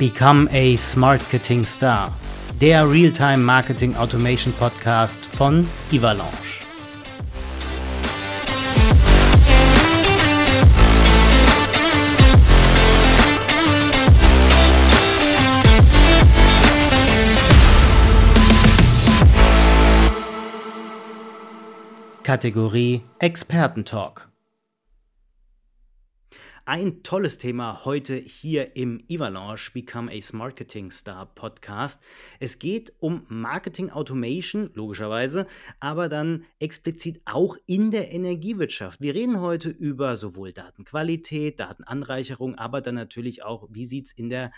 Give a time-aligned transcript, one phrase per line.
[0.00, 2.10] Become a Smartketing Star,
[2.58, 6.64] der Realtime Marketing Automation Podcast von Ivalanche.
[22.22, 24.29] Kategorie Expertentalk.
[26.72, 32.00] Ein tolles Thema heute hier im Avalanche Become a Marketing Star Podcast.
[32.38, 35.48] Es geht um Marketing Automation, logischerweise,
[35.80, 39.00] aber dann explizit auch in der Energiewirtschaft.
[39.00, 44.30] Wir reden heute über sowohl Datenqualität, Datenanreicherung, aber dann natürlich auch, wie sieht es in
[44.30, 44.52] der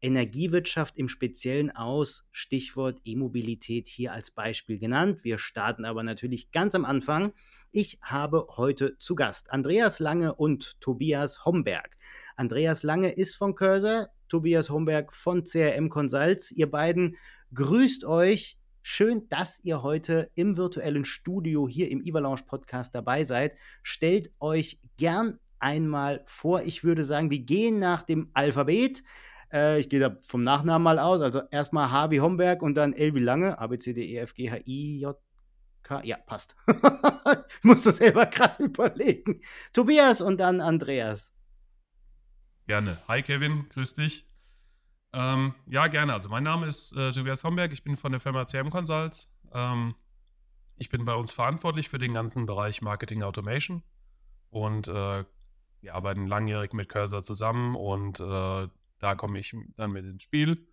[0.00, 2.24] Energiewirtschaft im Speziellen aus.
[2.30, 5.24] Stichwort E-Mobilität hier als Beispiel genannt.
[5.24, 7.32] Wir starten aber natürlich ganz am Anfang.
[7.70, 11.96] Ich habe heute zu Gast Andreas Lange und Tobias Homberg.
[12.36, 16.50] Andreas Lange ist von Cursor, Tobias Homberg von CRM Consults.
[16.50, 17.16] Ihr beiden
[17.54, 18.58] grüßt euch.
[18.82, 23.54] Schön, dass ihr heute im virtuellen Studio hier im Avalanche Podcast dabei seid.
[23.82, 26.62] Stellt euch gern einmal vor.
[26.62, 29.02] Ich würde sagen, wir gehen nach dem Alphabet.
[29.52, 31.20] Äh, ich gehe da vom Nachnamen mal aus.
[31.20, 33.58] Also erstmal H wie Homberg und dann wie Lange.
[33.58, 35.16] A, B, C, D, E, F, G, H, I, J,
[35.82, 36.02] K.
[36.04, 36.56] Ja, passt.
[36.68, 39.40] ich muss das selber gerade überlegen.
[39.72, 41.32] Tobias und dann Andreas.
[42.66, 42.98] Gerne.
[43.08, 44.28] Hi Kevin, grüß dich.
[45.14, 46.12] Ähm, ja, gerne.
[46.12, 47.72] Also mein Name ist äh, Tobias Homberg.
[47.72, 49.32] Ich bin von der Firma CM Consults.
[49.52, 49.94] Ähm,
[50.76, 53.82] ich bin bei uns verantwortlich für den ganzen Bereich Marketing Automation
[54.50, 55.24] und äh,
[55.80, 58.68] wir arbeiten langjährig mit Cursor zusammen und äh,
[58.98, 60.66] da komme ich dann mit ins Spiel.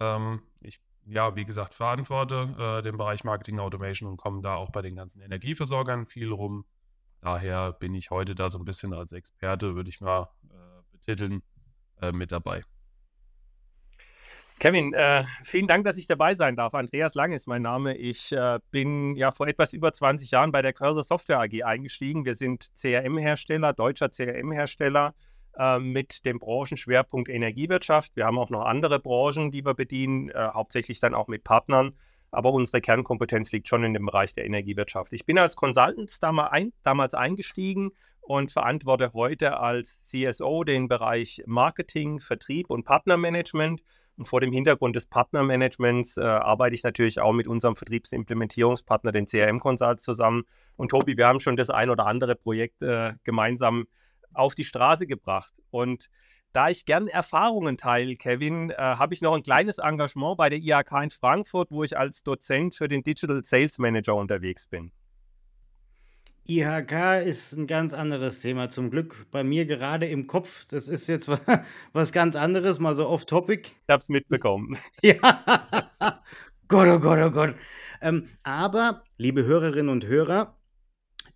[0.00, 4.70] Ähm, ich, ja, wie gesagt, verantworte äh, den Bereich Marketing Automation und komme da auch
[4.70, 6.64] bei den ganzen Energieversorgern viel rum.
[7.20, 11.42] Daher bin ich heute da so ein bisschen als Experte, würde ich mal äh, betiteln,
[12.00, 12.62] äh, mit dabei.
[14.60, 16.74] Kevin, äh, vielen Dank, dass ich dabei sein darf.
[16.74, 17.96] Andreas Lang ist mein Name.
[17.96, 22.24] Ich äh, bin ja vor etwas über 20 Jahren bei der Cursor Software AG eingestiegen.
[22.24, 25.14] Wir sind CRM-Hersteller, deutscher CRM-Hersteller
[25.56, 28.16] äh, mit dem Branchenschwerpunkt Energiewirtschaft.
[28.16, 31.94] Wir haben auch noch andere Branchen, die wir bedienen, äh, hauptsächlich dann auch mit Partnern.
[32.30, 35.12] Aber unsere Kernkompetenz liegt schon in dem Bereich der Energiewirtschaft.
[35.14, 36.14] Ich bin als Consultant
[36.82, 43.82] damals eingestiegen und verantworte heute als CSO den Bereich Marketing, Vertrieb und Partnermanagement.
[44.18, 49.26] Und vor dem Hintergrund des Partnermanagements äh, arbeite ich natürlich auch mit unserem Vertriebsimplementierungspartner, den
[49.26, 50.42] CRM Consults, zusammen.
[50.76, 53.86] Und Tobi, wir haben schon das ein oder andere Projekt äh, gemeinsam
[54.34, 55.54] auf die Straße gebracht.
[55.70, 56.08] Und
[56.52, 60.58] da ich gern Erfahrungen teile, Kevin, äh, habe ich noch ein kleines Engagement bei der
[60.58, 64.90] IHK in Frankfurt, wo ich als Dozent für den Digital Sales Manager unterwegs bin.
[66.48, 68.70] IHK ist ein ganz anderes Thema.
[68.70, 70.64] Zum Glück bei mir gerade im Kopf.
[70.64, 71.28] Das ist jetzt
[71.92, 73.68] was ganz anderes, mal so off-topic.
[73.68, 74.78] Ich habe es mitbekommen.
[75.02, 75.20] ja.
[76.68, 77.54] Gott, oh Gott, oh Gott.
[78.00, 80.56] Ähm, aber, liebe Hörerinnen und Hörer,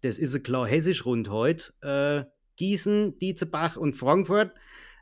[0.00, 1.74] das ist ein klar hessisch rund heute.
[1.82, 4.52] Äh, Gießen, Dietzebach und Frankfurt.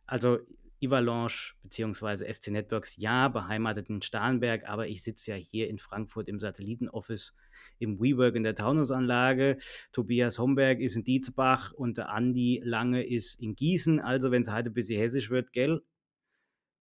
[0.07, 0.39] Also
[0.81, 2.33] Ivalanche bzw.
[2.33, 7.35] SC Networks, ja, beheimatet in Starnberg, aber ich sitze ja hier in Frankfurt im Satellitenoffice
[7.79, 9.59] im WeWork in der Taunusanlage.
[9.93, 14.01] Tobias Homberg ist in Dietzebach und der Andi Lange ist in Gießen.
[14.01, 15.83] Also, wenn es heute ein bisschen hessisch wird, gell?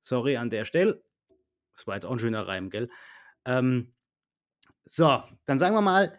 [0.01, 1.03] Sorry an der Stelle.
[1.73, 2.89] Das war jetzt auch ein schöner Reim, gell?
[3.43, 3.93] Ähm,
[4.85, 6.17] so, dann sagen wir mal,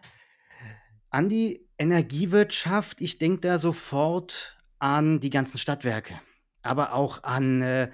[1.09, 6.21] Andi, Energiewirtschaft, ich denke da sofort an die ganzen Stadtwerke,
[6.61, 7.89] aber auch an, äh,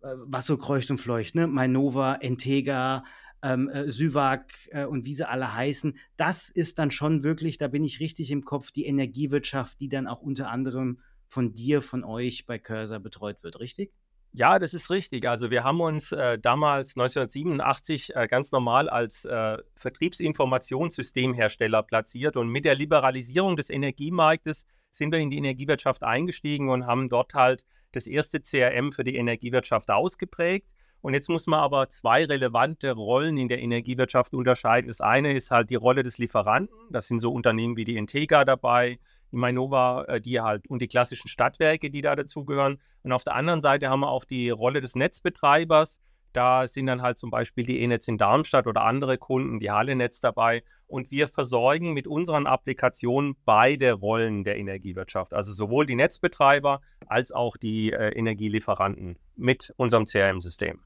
[0.00, 1.46] was so kreucht und fleucht, ne?
[1.46, 3.04] Mainova, Entega,
[3.42, 5.96] ähm, äh, Syvag äh, und wie sie alle heißen.
[6.16, 10.08] Das ist dann schon wirklich, da bin ich richtig im Kopf, die Energiewirtschaft, die dann
[10.08, 10.98] auch unter anderem
[11.28, 13.92] von dir, von euch bei Cursor betreut wird, richtig?
[14.32, 15.28] Ja, das ist richtig.
[15.28, 22.48] Also wir haben uns äh, damals 1987 äh, ganz normal als äh, Vertriebsinformationssystemhersteller platziert und
[22.48, 27.64] mit der Liberalisierung des Energiemarktes sind wir in die Energiewirtschaft eingestiegen und haben dort halt
[27.92, 30.74] das erste CRM für die Energiewirtschaft ausgeprägt.
[31.00, 34.88] Und jetzt muss man aber zwei relevante Rollen in der Energiewirtschaft unterscheiden.
[34.88, 36.76] Das eine ist halt die Rolle des Lieferanten.
[36.90, 38.98] Das sind so Unternehmen wie die Integra dabei,
[39.30, 42.78] Mainova, äh, die halt und die klassischen Stadtwerke, die da dazugehören.
[43.02, 46.00] Und auf der anderen Seite haben wir auch die Rolle des Netzbetreibers.
[46.32, 50.20] Da sind dann halt zum Beispiel die E-Netz in Darmstadt oder andere Kunden, die Halle-Netz
[50.20, 50.62] dabei.
[50.86, 55.32] Und wir versorgen mit unseren Applikationen beide Rollen der Energiewirtschaft.
[55.34, 60.80] Also sowohl die Netzbetreiber als auch die äh, Energielieferanten mit unserem CRM-System.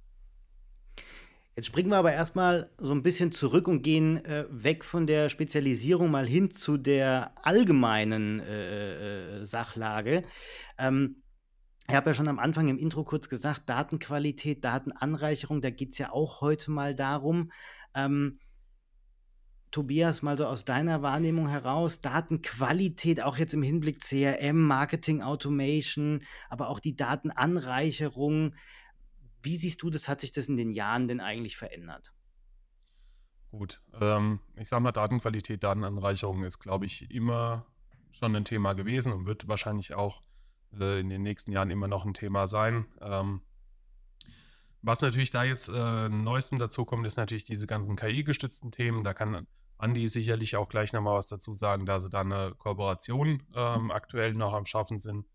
[1.54, 5.28] Jetzt springen wir aber erstmal so ein bisschen zurück und gehen äh, weg von der
[5.28, 10.24] Spezialisierung mal hin zu der allgemeinen äh, äh, Sachlage.
[10.78, 11.22] Ähm,
[11.88, 15.98] Ich habe ja schon am Anfang im Intro kurz gesagt, Datenqualität, Datenanreicherung, da geht es
[15.98, 17.50] ja auch heute mal darum.
[17.94, 18.38] Ähm,
[19.72, 26.22] Tobias, mal so aus deiner Wahrnehmung heraus, Datenqualität, auch jetzt im Hinblick CRM, Marketing Automation,
[26.48, 28.54] aber auch die Datenanreicherung.
[29.42, 30.08] Wie siehst du das?
[30.08, 32.12] Hat sich das in den Jahren denn eigentlich verändert?
[33.50, 37.66] Gut, ähm, ich sage mal, Datenqualität, Datenanreicherung ist, glaube ich, immer
[38.10, 40.22] schon ein Thema gewesen und wird wahrscheinlich auch
[40.78, 42.86] äh, in den nächsten Jahren immer noch ein Thema sein.
[43.00, 43.42] Ähm,
[44.80, 49.04] was natürlich da jetzt äh, neuestem dazu kommt, ist natürlich diese ganzen KI-gestützten Themen.
[49.04, 49.46] Da kann
[49.78, 54.34] Andi sicherlich auch gleich nochmal was dazu sagen, da sie da eine Kooperation ähm, aktuell
[54.34, 55.26] noch am Schaffen sind.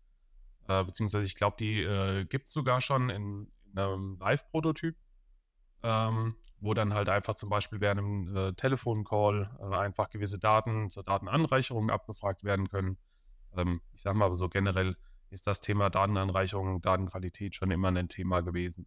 [0.68, 4.96] Äh, beziehungsweise ich glaube, die äh, gibt es sogar schon in, in einem Live-Prototyp,
[5.82, 10.90] ähm, wo dann halt einfach zum Beispiel während einem äh, Telefoncall äh, einfach gewisse Daten
[10.90, 12.98] zur Datenanreicherung abgefragt werden können.
[13.56, 14.96] Ähm, ich sage mal so generell
[15.30, 18.86] ist das Thema Datenanreicherung, Datenqualität schon immer ein Thema gewesen.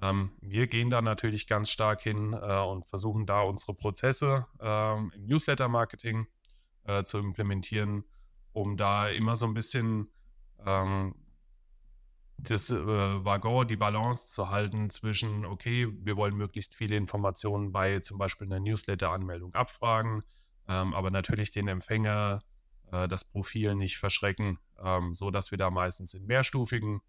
[0.00, 5.12] Ähm, wir gehen da natürlich ganz stark hin äh, und versuchen da unsere Prozesse ähm,
[5.14, 6.26] im Newsletter-Marketing
[6.84, 8.04] äh, zu implementieren,
[8.52, 10.08] um da immer so ein bisschen
[10.64, 11.14] ähm,
[12.38, 18.00] das äh, Waggon, die Balance zu halten zwischen, okay, wir wollen möglichst viele Informationen bei
[18.00, 20.22] zum Beispiel einer Newsletter-Anmeldung abfragen,
[20.68, 22.42] ähm, aber natürlich den Empfänger
[22.92, 27.00] äh, das Profil nicht verschrecken, ähm, so dass wir da meistens in mehrstufigen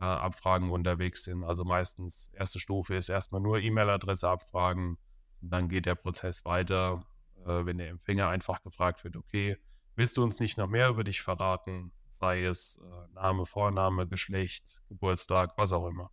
[0.00, 1.42] äh, Abfragen unterwegs sind.
[1.44, 4.98] Also meistens erste Stufe ist erstmal nur E-Mail-Adresse abfragen
[5.40, 7.04] dann geht der Prozess weiter,
[7.46, 9.56] äh, wenn der Empfänger einfach gefragt wird, okay,
[9.96, 11.92] willst du uns nicht noch mehr über dich verraten?
[12.20, 16.10] Sei es äh, Name, Vorname, Geschlecht, Geburtstag, was auch immer.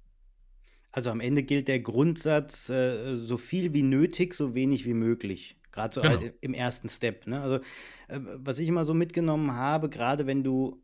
[0.91, 5.59] Also am Ende gilt der Grundsatz, äh, so viel wie nötig, so wenig wie möglich.
[5.71, 6.17] Gerade so genau.
[6.17, 7.27] halt im ersten Step.
[7.27, 7.41] Ne?
[7.41, 7.55] Also,
[8.07, 10.81] äh, was ich immer so mitgenommen habe, gerade wenn du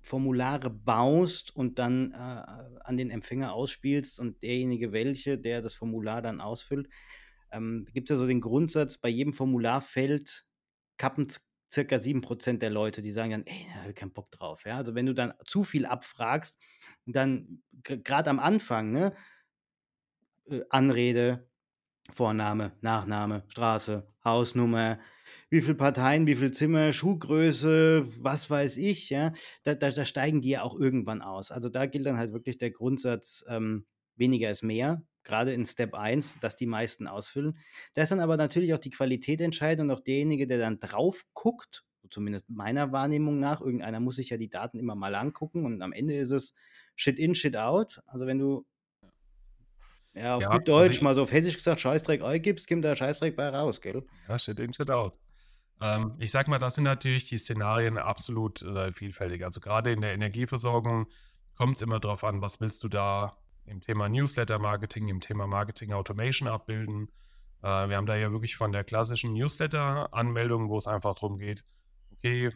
[0.00, 6.22] Formulare baust und dann äh, an den Empfänger ausspielst und derjenige welche, der das Formular
[6.22, 6.88] dann ausfüllt,
[7.52, 10.46] ähm, gibt es ja so den Grundsatz, bei jedem Formularfeld
[10.96, 11.28] kappen
[11.70, 14.64] circa 7% der Leute, die sagen dann, ey, da habe ich keinen Bock drauf.
[14.66, 14.76] Ja?
[14.76, 16.58] Also wenn du dann zu viel abfragst
[17.06, 19.14] dann gerade am Anfang, ne,
[20.48, 21.48] äh, Anrede,
[22.12, 24.98] Vorname, Nachname, Straße, Hausnummer,
[25.48, 29.32] wie viele Parteien, wie viele Zimmer, Schuhgröße, was weiß ich, ja,
[29.62, 31.50] da, da, da, steigen die ja auch irgendwann aus.
[31.50, 35.94] Also da gilt dann halt wirklich der Grundsatz, ähm, weniger ist mehr, gerade in Step
[35.94, 37.58] 1, dass die meisten ausfüllen.
[37.94, 41.24] Da ist dann aber natürlich auch die Qualität entscheidend und auch derjenige, der dann drauf
[41.32, 45.82] guckt, zumindest meiner Wahrnehmung nach, irgendeiner muss sich ja die Daten immer mal angucken und
[45.82, 46.54] am Ende ist es
[46.96, 48.00] Shit in, Shit out.
[48.06, 48.66] Also wenn du
[50.14, 52.84] ja, auf ja, gut also Deutsch, also mal so auf Hessisch gesagt, Scheißdreck eingibst, kommt
[52.84, 54.04] da Scheißdreck bei raus, gell?
[54.28, 55.16] Ja, shit in, shit out.
[55.80, 59.44] Ähm, ich sag mal, das sind natürlich die Szenarien absolut äh, vielfältig.
[59.44, 61.06] Also gerade in der Energieversorgung
[61.54, 63.36] kommt es immer darauf an, was willst du da
[63.70, 67.08] im Thema Newsletter-Marketing, im Thema Marketing-Automation abbilden.
[67.62, 71.64] Äh, wir haben da ja wirklich von der klassischen Newsletter-Anmeldung, wo es einfach darum geht,
[72.12, 72.50] okay,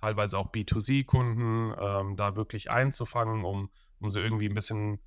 [0.00, 3.70] teilweise auch B2C-Kunden ähm, da wirklich einzufangen, um,
[4.00, 4.98] um sie irgendwie ein bisschen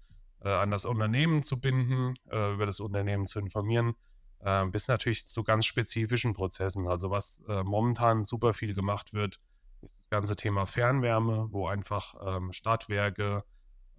[0.42, 3.96] äh, an das Unternehmen zu binden, äh, über das Unternehmen zu informieren,
[4.40, 6.88] äh, bis natürlich zu ganz spezifischen Prozessen.
[6.88, 9.40] Also was äh, momentan super viel gemacht wird,
[9.82, 13.44] ist das ganze Thema Fernwärme, wo einfach ähm, Stadtwerke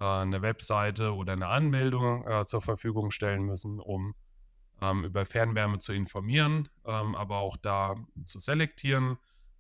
[0.04, 4.14] eine Webseite oder eine Anmeldung äh, zur Verfügung stellen müssen, um
[4.80, 9.18] ähm, über Fernwärme zu informieren, ähm, aber auch da zu selektieren.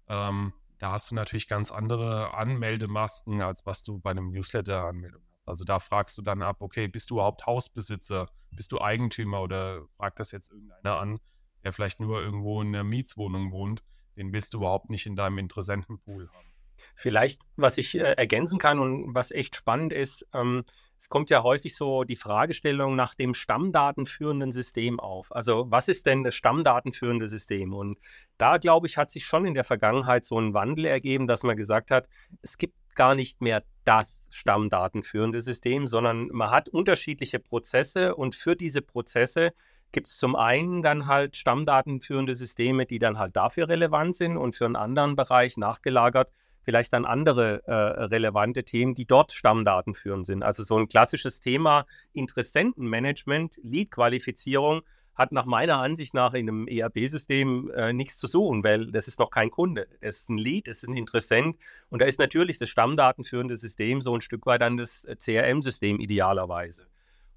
[0.08, 5.64] Ähm, da hast du natürlich ganz andere Anmeldemasken, als was du bei einem Newsletter-Anmeldung also
[5.64, 10.20] da fragst du dann ab, okay, bist du überhaupt Hausbesitzer, bist du Eigentümer oder fragt
[10.20, 11.20] das jetzt irgendeiner an,
[11.64, 13.82] der vielleicht nur irgendwo in einer Mietswohnung wohnt,
[14.16, 16.47] den willst du überhaupt nicht in deinem Interessentenpool haben.
[16.94, 20.64] Vielleicht, was ich äh, ergänzen kann und was echt spannend ist, ähm,
[20.98, 25.34] es kommt ja häufig so die Fragestellung nach dem stammdatenführenden System auf.
[25.34, 27.72] Also was ist denn das stammdatenführende System?
[27.72, 27.98] Und
[28.36, 31.56] da, glaube ich, hat sich schon in der Vergangenheit so ein Wandel ergeben, dass man
[31.56, 32.08] gesagt hat,
[32.42, 38.56] es gibt gar nicht mehr das stammdatenführende System, sondern man hat unterschiedliche Prozesse und für
[38.56, 39.52] diese Prozesse
[39.92, 44.56] gibt es zum einen dann halt stammdatenführende Systeme, die dann halt dafür relevant sind und
[44.56, 46.32] für einen anderen Bereich nachgelagert
[46.68, 50.42] vielleicht dann andere äh, relevante Themen, die dort stammdatenführend sind.
[50.42, 54.82] Also so ein klassisches Thema Interessentenmanagement, Lead-Qualifizierung
[55.14, 59.18] hat nach meiner Ansicht nach in einem ERP-System äh, nichts zu suchen, weil das ist
[59.18, 59.88] noch kein Kunde.
[60.02, 61.56] Das ist ein Lead, das ist ein Interessent
[61.88, 66.00] und da ist natürlich das stammdatenführende System so ein Stück weit dann das äh, CRM-System
[66.00, 66.86] idealerweise.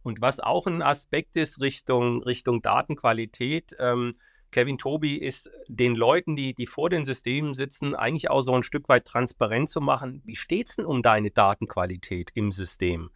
[0.04, 4.12] Und was auch ein Aspekt ist Richtung, Richtung Datenqualität, ähm,
[4.52, 8.64] Kevin Tobi, ist den Leuten, die, die vor den Systemen sitzen, eigentlich auch so ein
[8.64, 13.10] Stück weit transparent zu machen, wie steht es denn um deine Datenqualität im System?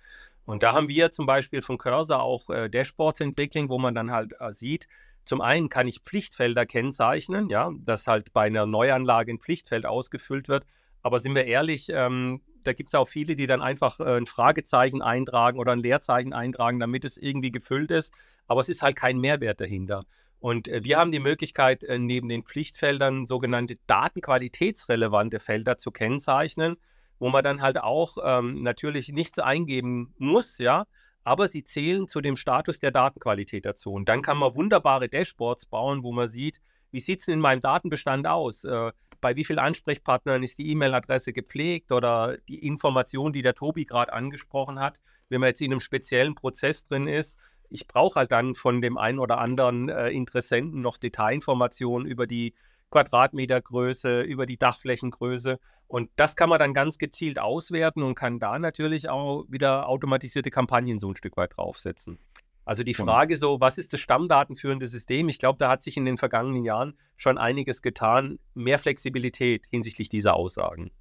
[0.46, 4.12] Und da haben wir zum Beispiel von Cursor auch äh, Dashboards entwickelt, wo man dann
[4.12, 4.88] halt äh, sieht,
[5.26, 10.48] zum einen kann ich Pflichtfelder kennzeichnen, ja, dass halt bei einer Neuanlage ein Pflichtfeld ausgefüllt
[10.48, 10.66] wird.
[11.02, 14.28] Aber sind wir ehrlich, ähm, da gibt es auch viele, die dann einfach äh, ein
[14.28, 18.14] Fragezeichen eintragen oder ein Leerzeichen eintragen, damit es irgendwie gefüllt ist.
[18.48, 20.06] Aber es ist halt kein Mehrwert dahinter.
[20.40, 26.78] Und äh, wir haben die Möglichkeit, äh, neben den Pflichtfeldern sogenannte datenqualitätsrelevante Felder zu kennzeichnen,
[27.20, 30.86] wo man dann halt auch ähm, natürlich nichts eingeben muss, ja,
[31.24, 33.92] aber sie zählen zu dem Status der Datenqualität dazu.
[33.92, 36.62] Und dann kann man wunderbare Dashboards bauen, wo man sieht,
[36.92, 38.64] wie sieht es in meinem Datenbestand aus?
[38.64, 43.84] Äh, bei wie vielen Ansprechpartnern ist die E-Mail-Adresse gepflegt oder die Information, die der Tobi
[43.86, 45.00] gerade angesprochen hat,
[45.30, 47.40] wenn man jetzt in einem speziellen Prozess drin ist.
[47.70, 52.54] Ich brauche halt dann von dem einen oder anderen äh, Interessenten noch Detailinformationen über die
[52.92, 55.60] Quadratmetergröße, über die Dachflächengröße.
[55.88, 60.50] Und das kann man dann ganz gezielt auswerten und kann da natürlich auch wieder automatisierte
[60.50, 62.20] Kampagnen so ein Stück weit draufsetzen.
[62.66, 63.12] Also die genau.
[63.12, 65.30] Frage so, was ist das stammdatenführende System?
[65.30, 68.40] Ich glaube, da hat sich in den vergangenen Jahren schon einiges getan.
[68.56, 70.92] Mehr Flexibilität hinsichtlich dieser Aussagen.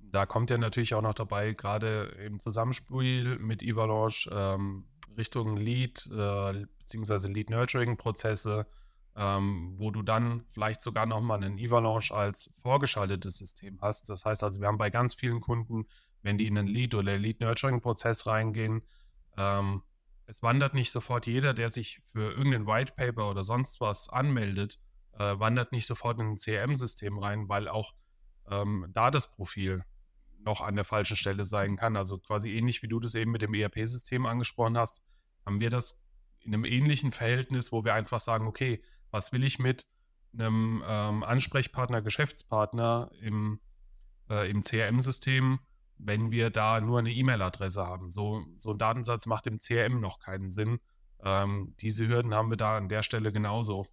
[0.00, 4.86] Da kommt ja natürlich auch noch dabei, gerade im Zusammenspiel mit Evalanche ähm,
[5.16, 7.28] Richtung Lead äh, bzw.
[7.28, 8.66] Lead-Nurturing-Prozesse,
[9.16, 14.08] ähm, wo du dann vielleicht sogar nochmal einen Evalanche als vorgeschaltetes System hast.
[14.08, 15.86] Das heißt also, wir haben bei ganz vielen Kunden,
[16.22, 18.82] wenn die in einen Lead- oder Lead-Nurturing-Prozess reingehen,
[19.36, 19.82] ähm,
[20.28, 24.78] es wandert nicht sofort jeder, der sich für irgendein White Paper oder sonst was anmeldet,
[25.12, 27.94] äh, wandert nicht sofort in ein CRM-System rein, weil auch
[28.50, 29.84] ähm, da das Profil
[30.38, 31.96] noch an der falschen Stelle sein kann.
[31.96, 35.02] Also quasi ähnlich wie du das eben mit dem ERP-System angesprochen hast,
[35.44, 36.02] haben wir das
[36.40, 39.86] in einem ähnlichen Verhältnis, wo wir einfach sagen, okay, was will ich mit
[40.32, 43.60] einem ähm, Ansprechpartner, Geschäftspartner im,
[44.28, 45.58] äh, im CRM-System,
[45.98, 48.10] wenn wir da nur eine E-Mail-Adresse haben.
[48.10, 50.80] So, so ein Datensatz macht im CRM noch keinen Sinn.
[51.22, 53.86] Ähm, diese Hürden haben wir da an der Stelle genauso,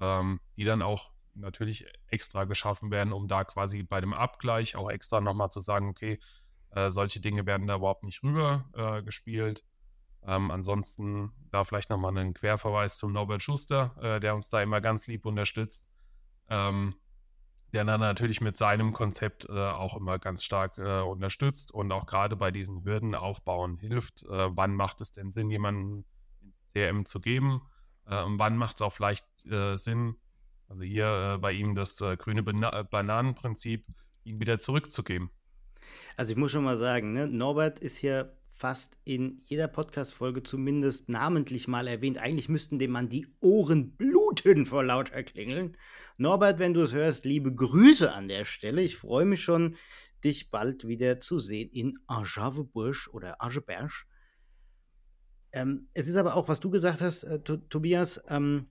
[0.00, 4.90] ähm, die dann auch natürlich extra geschaffen werden, um da quasi bei dem Abgleich auch
[4.90, 6.18] extra nochmal zu sagen, okay,
[6.70, 9.64] äh, solche Dinge werden da überhaupt nicht rüber äh, gespielt.
[10.26, 14.80] Ähm, ansonsten da vielleicht nochmal einen Querverweis zum Norbert Schuster, äh, der uns da immer
[14.80, 15.90] ganz lieb unterstützt,
[16.48, 16.94] ähm,
[17.72, 22.06] der dann natürlich mit seinem Konzept äh, auch immer ganz stark äh, unterstützt und auch
[22.06, 24.22] gerade bei diesen Hürden aufbauen hilft.
[24.22, 26.04] Äh, wann macht es denn Sinn, jemanden
[26.40, 27.62] ins CRM zu geben?
[28.06, 29.26] Äh, und wann macht es auch vielleicht
[29.74, 30.16] Sinn,
[30.68, 33.86] also hier bei ihm das grüne Bana Bananenprinzip,
[34.24, 35.30] ihn wieder zurückzugeben?
[36.16, 41.08] Also ich muss schon mal sagen, ne, Norbert ist hier fast in jeder Podcast-Folge zumindest
[41.08, 42.18] namentlich mal erwähnt.
[42.18, 45.76] Eigentlich müssten dem Mann die Ohren bluten vor lauter Klingeln.
[46.16, 48.82] Norbert, wenn du es hörst, liebe Grüße an der Stelle.
[48.82, 49.76] Ich freue mich schon,
[50.22, 54.06] dich bald wieder zu sehen in Ajavebusch oder Ajeberg.
[55.52, 58.68] Ähm, es ist aber auch, was du gesagt hast, äh, Tobias, ähm,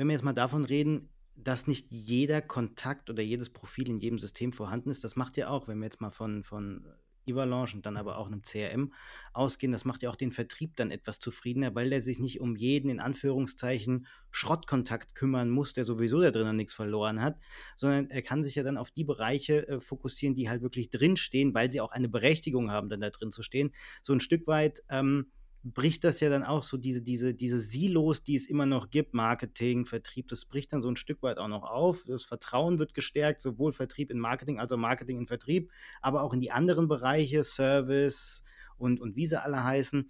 [0.00, 4.18] wenn wir jetzt mal davon reden, dass nicht jeder Kontakt oder jedes Profil in jedem
[4.18, 6.86] System vorhanden ist, das macht ja auch, wenn wir jetzt mal von, von
[7.26, 8.94] Evalanche und dann aber auch einem CRM
[9.34, 9.72] ausgehen.
[9.72, 12.88] Das macht ja auch den Vertrieb dann etwas zufriedener, weil der sich nicht um jeden
[12.88, 17.38] in Anführungszeichen Schrottkontakt kümmern muss, der sowieso da drinnen nichts verloren hat,
[17.76, 21.52] sondern er kann sich ja dann auf die Bereiche äh, fokussieren, die halt wirklich drinstehen,
[21.52, 23.70] weil sie auch eine Berechtigung haben, dann da drin zu stehen.
[24.02, 25.26] So ein Stück weit ähm,
[25.62, 29.12] bricht das ja dann auch so diese, diese, diese Silos, die es immer noch gibt,
[29.12, 32.04] Marketing, Vertrieb, das bricht dann so ein Stück weit auch noch auf.
[32.06, 36.40] Das Vertrauen wird gestärkt, sowohl Vertrieb in Marketing, also Marketing in Vertrieb, aber auch in
[36.40, 38.42] die anderen Bereiche, Service
[38.78, 40.08] und, und wie sie alle heißen.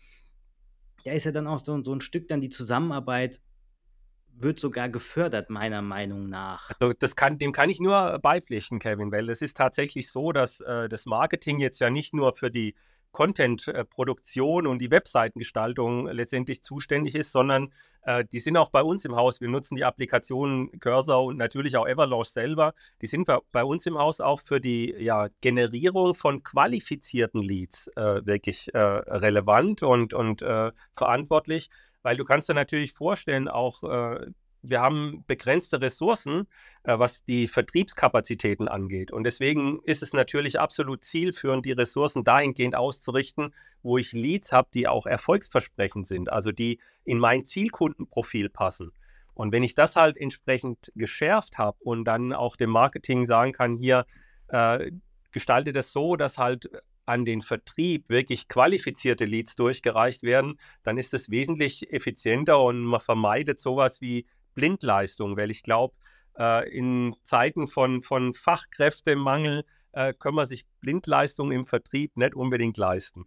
[1.05, 3.41] Da ist ja dann auch so, so ein Stück dann die Zusammenarbeit
[4.33, 6.71] wird sogar gefördert, meiner Meinung nach.
[6.79, 10.61] Also das kann, dem kann ich nur beipflichten, Kevin, weil es ist tatsächlich so, dass
[10.61, 12.75] äh, das Marketing jetzt ja nicht nur für die
[13.13, 19.17] Content-Produktion und die Webseitengestaltung letztendlich zuständig ist, sondern äh, die sind auch bei uns im
[19.17, 19.41] Haus.
[19.41, 22.75] Wir nutzen die Applikationen Cursor und natürlich auch Everlaunch selber.
[23.03, 27.89] Die sind bei, bei uns im Haus auch für die ja, Generierung von qualifizierten Leads
[27.97, 31.71] äh, wirklich äh, relevant und, und äh, verantwortlich,
[32.03, 34.27] weil du kannst dir natürlich vorstellen, auch äh,
[34.63, 36.47] wir haben begrenzte Ressourcen,
[36.85, 39.11] äh, was die Vertriebskapazitäten angeht.
[39.11, 44.69] Und deswegen ist es natürlich absolut zielführend, die Ressourcen dahingehend auszurichten, wo ich Leads habe,
[44.75, 48.93] die auch erfolgsversprechend sind, also die in mein Zielkundenprofil passen.
[49.35, 53.77] Und wenn ich das halt entsprechend geschärft habe und dann auch dem Marketing sagen kann,
[53.77, 54.05] hier
[54.49, 54.91] äh,
[55.33, 56.71] gestalte das so, dass halt
[57.07, 63.01] an den Vertrieb wirklich qualifizierte Leads durchgereicht werden, dann ist es wesentlich effizienter und man
[63.01, 65.95] vermeidet sowas wie Blindleistung, weil ich glaube,
[66.39, 72.77] äh, in Zeiten von, von Fachkräftemangel äh, können wir sich Blindleistung im Vertrieb nicht unbedingt
[72.77, 73.27] leisten.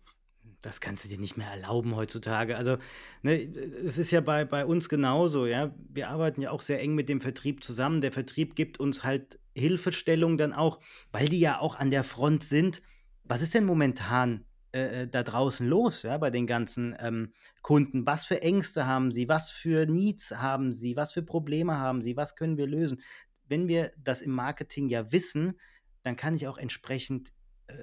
[0.61, 2.55] Das kannst du dir nicht mehr erlauben heutzutage.
[2.55, 2.77] Also,
[3.21, 3.43] ne,
[3.85, 5.75] es ist ja bei, bei uns genauso, ja.
[5.89, 7.99] Wir arbeiten ja auch sehr eng mit dem Vertrieb zusammen.
[7.99, 10.79] Der Vertrieb gibt uns halt Hilfestellung dann auch,
[11.11, 12.81] weil die ja auch an der Front sind.
[13.25, 18.05] Was ist denn momentan äh, äh, da draußen los, ja, bei den ganzen ähm, Kunden?
[18.05, 19.29] Was für Ängste haben sie?
[19.29, 20.95] Was für Needs haben sie?
[20.95, 22.17] Was für Probleme haben sie?
[22.17, 23.01] Was können wir lösen?
[23.47, 25.59] Wenn wir das im Marketing ja wissen,
[26.01, 27.33] dann kann ich auch entsprechend
[27.67, 27.75] äh,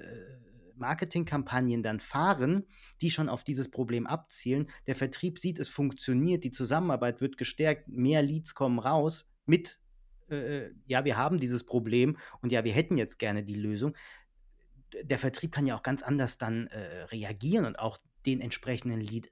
[0.75, 2.65] Marketingkampagnen dann fahren,
[2.99, 4.67] die schon auf dieses Problem abzielen.
[4.87, 9.79] Der Vertrieb sieht, es funktioniert, die Zusammenarbeit wird gestärkt, mehr Leads kommen raus mit,
[10.29, 13.95] äh, äh, ja, wir haben dieses Problem und ja, wir hätten jetzt gerne die Lösung.
[15.03, 19.31] Der Vertrieb kann ja auch ganz anders dann äh, reagieren und auch den entsprechenden Lead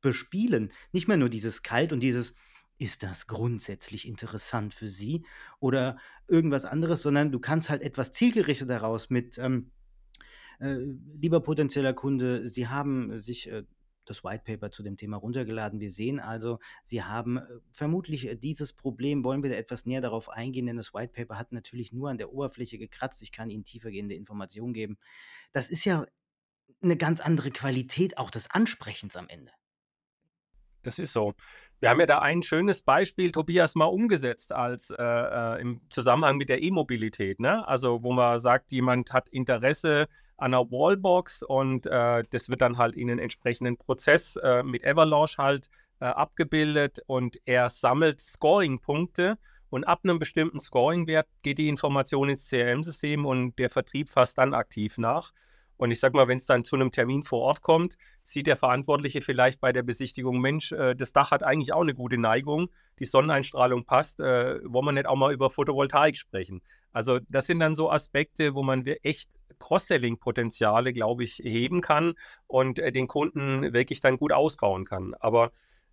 [0.00, 0.72] bespielen.
[0.92, 2.34] Nicht mehr nur dieses Kalt und dieses,
[2.78, 5.24] ist das grundsätzlich interessant für Sie
[5.60, 5.96] oder
[6.26, 9.70] irgendwas anderes, sondern du kannst halt etwas zielgerichtet daraus mit, ähm,
[10.60, 10.78] äh,
[11.14, 13.64] lieber potenzieller Kunde, Sie haben sich äh,
[14.04, 15.80] das White Paper zu dem Thema runtergeladen.
[15.80, 17.42] Wir sehen also, Sie haben äh,
[17.72, 19.24] vermutlich äh, dieses Problem.
[19.24, 20.66] Wollen wir da etwas näher darauf eingehen?
[20.66, 23.22] Denn das White Paper hat natürlich nur an der Oberfläche gekratzt.
[23.22, 24.98] Ich kann Ihnen tiefergehende Informationen geben.
[25.52, 26.06] Das ist ja
[26.82, 29.52] eine ganz andere Qualität auch des Ansprechens am Ende.
[30.82, 31.34] Das ist so.
[31.84, 36.38] Wir haben ja da ein schönes Beispiel, Tobias, mal umgesetzt als äh, äh, im Zusammenhang
[36.38, 37.40] mit der E-Mobilität.
[37.40, 37.68] Ne?
[37.68, 40.06] Also, wo man sagt, jemand hat Interesse
[40.38, 44.82] an einer Wallbox und äh, das wird dann halt in einen entsprechenden Prozess äh, mit
[44.86, 45.68] Avalanche halt
[46.00, 49.36] äh, abgebildet und er sammelt Scoring-Punkte
[49.68, 54.54] und ab einem bestimmten Scoring-Wert geht die Information ins CRM-System und der Vertrieb fasst dann
[54.54, 55.32] aktiv nach.
[55.84, 58.56] Und ich sag mal, wenn es dann zu einem Termin vor Ort kommt, sieht der
[58.56, 62.70] Verantwortliche vielleicht bei der Besichtigung, Mensch, äh, das Dach hat eigentlich auch eine gute Neigung,
[63.00, 66.62] die Sonneneinstrahlung passt, äh, wollen wir nicht auch mal über Photovoltaik sprechen?
[66.92, 72.14] Also das sind dann so Aspekte, wo man echt Cross-Selling-Potenziale, glaube ich, heben kann
[72.46, 75.12] und äh, den Kunden wirklich dann gut ausbauen kann.
[75.20, 75.50] Aber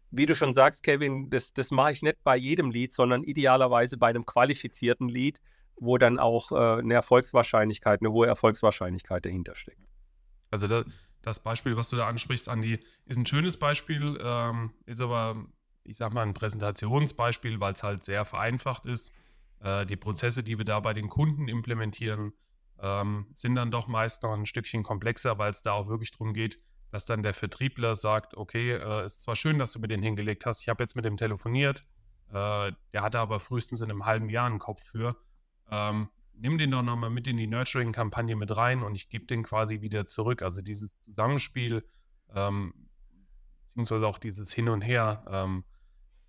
[0.10, 3.97] wie du schon sagst, Kevin, das, das mache ich nicht bei jedem Lied, sondern idealerweise
[3.97, 5.41] bei einem qualifizierten Lied,
[5.81, 9.91] wo dann auch äh, eine Erfolgswahrscheinlichkeit, eine hohe Erfolgswahrscheinlichkeit dahinter steckt.
[10.51, 10.85] Also da,
[11.23, 15.47] das Beispiel, was du da ansprichst, Andi, ist ein schönes Beispiel, ähm, ist aber,
[15.83, 19.11] ich sag mal, ein Präsentationsbeispiel, weil es halt sehr vereinfacht ist.
[19.59, 22.33] Äh, die Prozesse, die wir da bei den Kunden implementieren,
[22.79, 26.33] ähm, sind dann doch meist noch ein Stückchen komplexer, weil es da auch wirklich darum
[26.33, 26.59] geht,
[26.91, 30.45] dass dann der Vertriebler sagt, okay, äh, ist zwar schön, dass du mir den hingelegt
[30.45, 31.81] hast, ich habe jetzt mit dem telefoniert,
[32.29, 35.15] äh, der hatte aber frühestens in einem halben Jahr einen Kopf für
[35.71, 39.43] ähm, nimm den doch nochmal mit in die Nurturing-Kampagne mit rein und ich gebe den
[39.43, 40.41] quasi wieder zurück.
[40.41, 41.84] Also dieses Zusammenspiel,
[42.36, 42.73] ähm,
[43.67, 45.63] beziehungsweise auch dieses Hin und Her, ähm,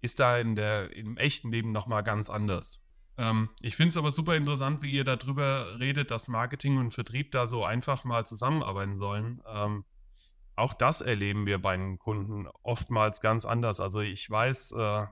[0.00, 2.83] ist da in der, im echten Leben nochmal ganz anders.
[3.16, 7.31] Ähm, ich finde es aber super interessant, wie ihr darüber redet, dass Marketing und Vertrieb
[7.33, 9.42] da so einfach mal zusammenarbeiten sollen.
[9.46, 9.85] Ähm,
[10.57, 13.81] auch das erleben wir bei den Kunden oftmals ganz anders.
[13.81, 15.07] Also ich weiß, äh,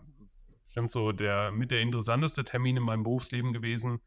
[0.65, 4.01] bestimmt so der mit der interessanteste Termin in meinem Berufsleben gewesen,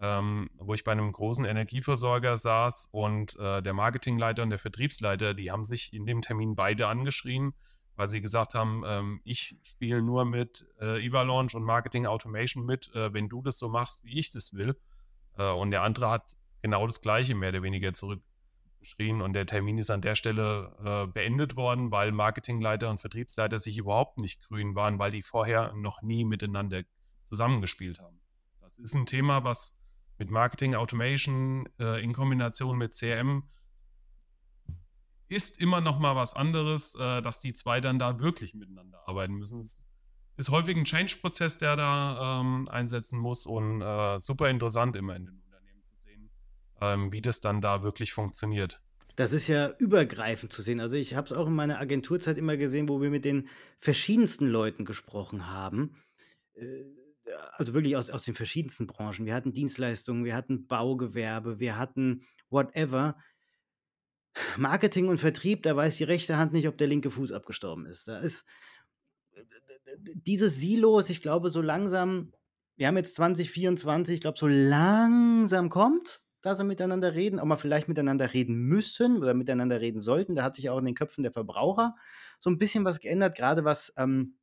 [0.00, 5.34] ähm, wo ich bei einem großen Energieversorger saß und äh, der Marketingleiter und der Vertriebsleiter,
[5.34, 7.52] die haben sich in dem Termin beide angeschrien,
[7.96, 12.94] weil sie gesagt haben, ähm, ich spiele nur mit äh, Eva-Launch und Marketing Automation mit,
[12.94, 14.76] äh, wenn du das so machst, wie ich das will.
[15.36, 19.78] Äh, und der andere hat genau das Gleiche mehr oder weniger zurückgeschrien und der Termin
[19.78, 24.76] ist an der Stelle äh, beendet worden, weil Marketingleiter und Vertriebsleiter sich überhaupt nicht grün
[24.76, 26.82] waren, weil die vorher noch nie miteinander
[27.24, 28.20] zusammengespielt haben.
[28.60, 29.74] Das ist ein Thema, was
[30.18, 33.44] mit Marketing Automation äh, in Kombination mit CRM
[35.28, 39.34] ist immer noch mal was anderes, äh, dass die zwei dann da wirklich miteinander arbeiten
[39.34, 39.60] müssen.
[39.60, 39.84] Es
[40.36, 45.26] ist häufig ein Change-Prozess, der da ähm, einsetzen muss und äh, super interessant immer in
[45.26, 46.30] den Unternehmen zu sehen,
[46.80, 48.80] ähm, wie das dann da wirklich funktioniert.
[49.16, 50.80] Das ist ja übergreifend zu sehen.
[50.80, 53.48] Also ich habe es auch in meiner Agenturzeit immer gesehen, wo wir mit den
[53.80, 55.96] verschiedensten Leuten gesprochen haben.
[57.28, 59.26] Äh, also wirklich aus, aus den verschiedensten Branchen.
[59.26, 63.16] Wir hatten Dienstleistungen, wir hatten Baugewerbe, wir hatten whatever.
[64.56, 68.06] Marketing und Vertrieb, da weiß die rechte Hand nicht, ob der linke Fuß abgestorben ist.
[68.06, 68.44] Da ist
[69.96, 72.32] dieses Silos, ich glaube, so langsam,
[72.76, 77.56] wir haben jetzt 2024, ich glaube, so langsam kommt, dass sie miteinander reden, auch mal
[77.56, 80.36] vielleicht miteinander reden müssen oder miteinander reden sollten.
[80.36, 81.96] Da hat sich auch in den Köpfen der Verbraucher
[82.38, 84.36] so ein bisschen was geändert, gerade was, ähm,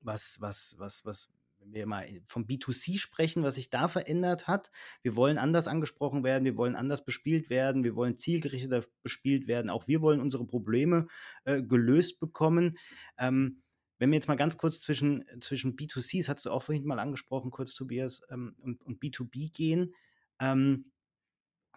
[0.00, 1.28] was, was, was, was
[1.60, 4.70] wenn wir mal vom B2C sprechen, was sich da verändert hat.
[5.02, 9.70] Wir wollen anders angesprochen werden, wir wollen anders bespielt werden, wir wollen zielgerichteter bespielt werden.
[9.70, 11.06] Auch wir wollen unsere Probleme
[11.44, 12.76] äh, gelöst bekommen.
[13.18, 13.62] Ähm,
[13.98, 16.98] wenn wir jetzt mal ganz kurz zwischen, zwischen B2C, das hast du auch vorhin mal
[16.98, 19.94] angesprochen, kurz Tobias, ähm, und, und B2B gehen,
[20.40, 20.90] ähm,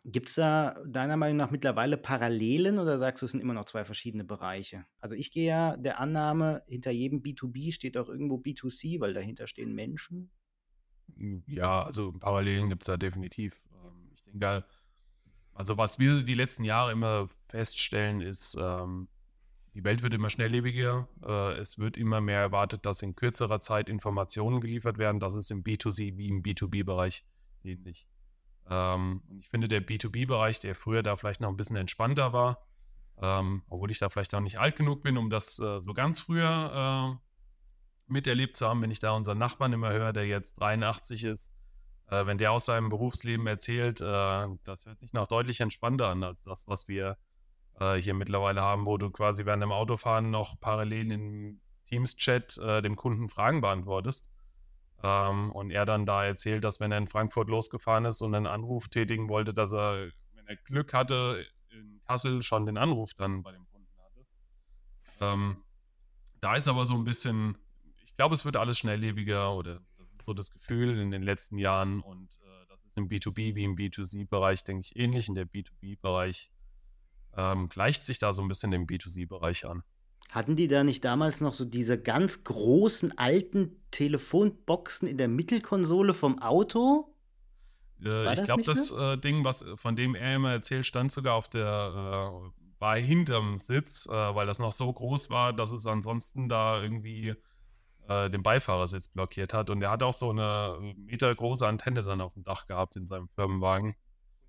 [0.05, 3.65] Gibt es da deiner Meinung nach mittlerweile Parallelen oder sagst du, es sind immer noch
[3.65, 4.85] zwei verschiedene Bereiche?
[4.99, 9.47] Also ich gehe ja der Annahme, hinter jedem B2B steht auch irgendwo B2C, weil dahinter
[9.47, 10.29] stehen Menschen.
[11.15, 13.61] Hm, ja, also Parallelen gibt es da definitiv.
[13.71, 14.65] Ähm, ich denke,
[15.53, 19.07] also was wir die letzten Jahre immer feststellen, ist, ähm,
[19.73, 21.07] die Welt wird immer schnelllebiger.
[21.25, 25.19] Äh, es wird immer mehr erwartet, dass in kürzerer Zeit Informationen geliefert werden.
[25.19, 27.23] Das ist im B2C wie im B2B-Bereich
[27.63, 28.05] ähnlich.
[28.69, 32.65] Ähm, ich finde, der B2B-Bereich, der früher da vielleicht noch ein bisschen entspannter war,
[33.21, 36.19] ähm, obwohl ich da vielleicht auch nicht alt genug bin, um das äh, so ganz
[36.19, 41.23] früher äh, miterlebt zu haben, wenn ich da unseren Nachbarn immer höre, der jetzt 83
[41.23, 41.51] ist,
[42.09, 46.23] äh, wenn der aus seinem Berufsleben erzählt, äh, das hört sich noch deutlich entspannter an
[46.23, 47.17] als das, was wir
[47.79, 52.81] äh, hier mittlerweile haben, wo du quasi während dem Autofahren noch parallel im Teams-Chat äh,
[52.81, 54.29] dem Kunden Fragen beantwortest.
[55.03, 58.47] Ähm, und er dann da erzählt, dass wenn er in Frankfurt losgefahren ist und einen
[58.47, 63.43] Anruf tätigen wollte, dass er, wenn er Glück hatte, in Kassel schon den Anruf dann
[63.43, 64.25] bei dem Kunden hatte.
[65.19, 65.63] Ähm,
[66.39, 67.57] da ist aber so ein bisschen,
[68.05, 71.57] ich glaube, es wird alles schnelllebiger oder das ist so das Gefühl in den letzten
[71.57, 75.27] Jahren und äh, das ist im B2B wie im B2C-Bereich, denke ich, ähnlich.
[75.27, 76.49] In der B2B-Bereich
[77.35, 79.83] ähm, gleicht sich da so ein bisschen dem B2C-Bereich an.
[80.33, 86.15] Hatten die da nicht damals noch so diese ganz großen alten Telefonboxen in der Mittelkonsole
[86.15, 87.13] vom Auto?
[88.03, 91.49] Äh, ich glaube, das, äh, Ding, was von dem er immer erzählt, stand sogar auf
[91.49, 96.49] der, äh, war hinterm Sitz, äh, weil das noch so groß war, dass es ansonsten
[96.49, 97.35] da irgendwie
[98.07, 99.69] äh, den Beifahrersitz blockiert hat.
[99.69, 103.29] Und er hat auch so eine metergroße Antenne dann auf dem Dach gehabt in seinem
[103.29, 103.93] Firmenwagen.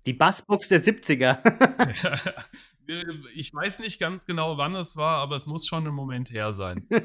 [0.05, 1.37] Die Bassbox der 70er.
[3.35, 6.53] ich weiß nicht ganz genau, wann es war, aber es muss schon ein Moment her
[6.53, 6.87] sein.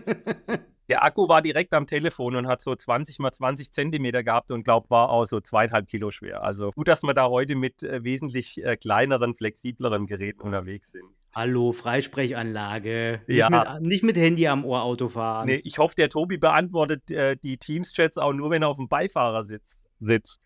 [0.88, 4.64] Der Akku war direkt am Telefon und hat so 20 mal 20 Zentimeter gehabt und
[4.64, 6.42] glaube, war auch so zweieinhalb Kilo schwer.
[6.42, 11.04] Also gut, dass wir da heute mit äh, wesentlich äh, kleineren, flexibleren Geräten unterwegs sind.
[11.32, 13.22] Hallo, Freisprechanlage.
[13.28, 13.48] Ja.
[13.48, 15.46] Nicht mit, nicht mit Handy am Ohr Auto fahren.
[15.46, 18.88] Nee, ich hoffe, der Tobi beantwortet äh, die Teams-Chats auch nur, wenn er auf dem
[18.88, 20.40] Beifahrersitz sitzt.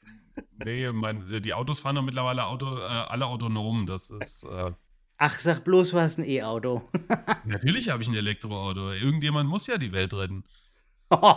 [0.65, 3.87] Nee, mein, die Autos fahren doch mittlerweile Auto, äh, alle autonom.
[3.87, 4.45] Das ist.
[4.45, 4.73] Äh,
[5.17, 6.89] Ach, sag bloß, du hast ein E-Auto.
[7.45, 8.93] Natürlich habe ich ein Elektroauto.
[8.93, 10.45] Irgendjemand muss ja die Welt retten.
[11.11, 11.35] also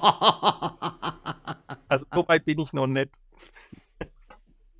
[2.13, 3.19] so weit bin ich noch nicht.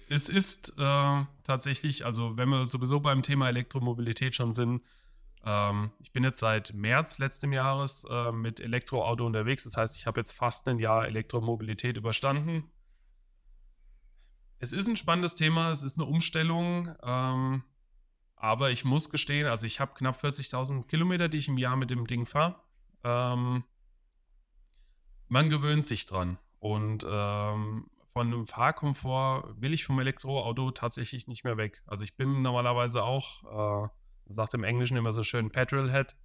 [0.10, 4.82] Es ist äh, tatsächlich, also wenn wir sowieso beim Thema Elektromobilität schon sind,
[5.46, 9.66] ähm, ich bin jetzt seit März letzten Jahres äh, mit Elektroauto unterwegs.
[9.66, 12.64] Das heißt, ich habe jetzt fast ein Jahr Elektromobilität überstanden.
[14.60, 16.96] Es ist ein spannendes Thema, es ist eine Umstellung.
[17.04, 17.64] Ähm,
[18.36, 21.90] aber ich muss gestehen, also ich habe knapp 40.000 Kilometer, die ich im Jahr mit
[21.90, 22.56] dem Ding fahre.
[23.04, 23.64] Ähm,
[25.28, 26.38] man gewöhnt sich dran.
[26.60, 31.84] Und ähm, von dem Fahrkomfort will ich vom Elektroauto tatsächlich nicht mehr weg.
[31.86, 33.90] Also ich bin normalerweise auch, äh,
[34.34, 36.16] sagt im Englischen immer so schön Petrolhead,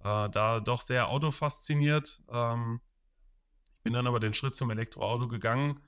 [0.00, 2.22] äh, da doch sehr autofasziniert.
[2.30, 2.80] Ähm,
[3.76, 5.80] ich bin dann aber den Schritt zum Elektroauto gegangen.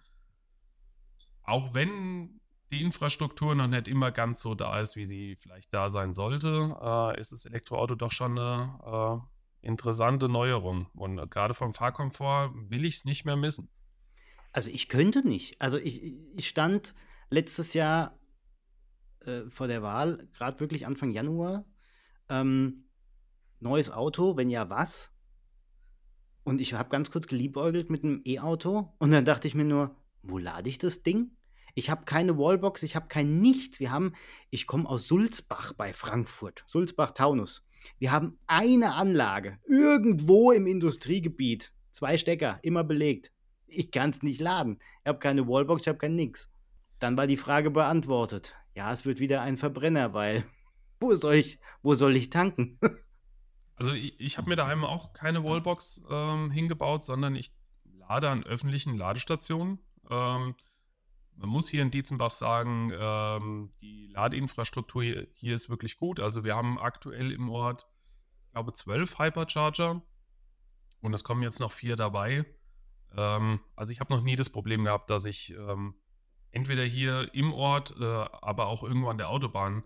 [1.50, 5.90] Auch wenn die Infrastruktur noch nicht immer ganz so da ist, wie sie vielleicht da
[5.90, 9.24] sein sollte, äh, ist das Elektroauto doch schon eine
[9.60, 10.86] äh, interessante Neuerung.
[10.94, 13.68] Und gerade vom Fahrkomfort will ich es nicht mehr missen.
[14.52, 15.60] Also ich könnte nicht.
[15.60, 16.94] Also ich, ich stand
[17.30, 18.16] letztes Jahr
[19.26, 21.64] äh, vor der Wahl, gerade wirklich Anfang Januar,
[22.28, 22.84] ähm,
[23.58, 25.12] neues Auto, wenn ja was.
[26.44, 29.96] Und ich habe ganz kurz geliebäugelt mit einem E-Auto und dann dachte ich mir nur,
[30.22, 31.32] wo lade ich das Ding?
[31.74, 33.80] Ich habe keine Wallbox, ich habe kein nichts.
[33.80, 34.12] Wir haben,
[34.50, 37.62] ich komme aus Sulzbach bei Frankfurt, Sulzbach-Taunus.
[37.98, 41.72] Wir haben eine Anlage irgendwo im Industriegebiet.
[41.90, 43.33] Zwei Stecker, immer belegt.
[43.66, 44.78] Ich kann es nicht laden.
[45.02, 46.50] Ich habe keine Wallbox, ich habe kein nix.
[46.98, 48.54] Dann war die Frage beantwortet.
[48.74, 50.44] Ja, es wird wieder ein Verbrenner, weil
[51.00, 52.78] wo soll ich, wo soll ich tanken?
[53.76, 57.52] also ich, ich habe mir daheim auch keine Wallbox ähm, hingebaut, sondern ich
[57.85, 59.78] lade an öffentlichen Ladestationen.
[60.11, 60.54] Ähm,
[61.40, 66.20] man muss hier in Dietzenbach sagen, ähm, die Ladeinfrastruktur hier, hier, ist wirklich gut.
[66.20, 67.87] Also wir haben aktuell im Ort,
[68.46, 70.03] ich glaube, zwölf Hypercharger
[71.00, 72.44] und es kommen jetzt noch vier dabei.
[73.16, 75.94] Ähm, also ich habe noch nie das Problem gehabt, dass ich ähm,
[76.50, 79.83] entweder hier im Ort, äh, aber auch irgendwo an der Autobahn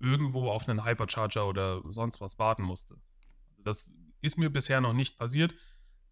[0.00, 2.94] irgendwo auf einen Hypercharger oder sonst was warten musste.
[3.50, 5.54] Also das ist mir bisher noch nicht passiert.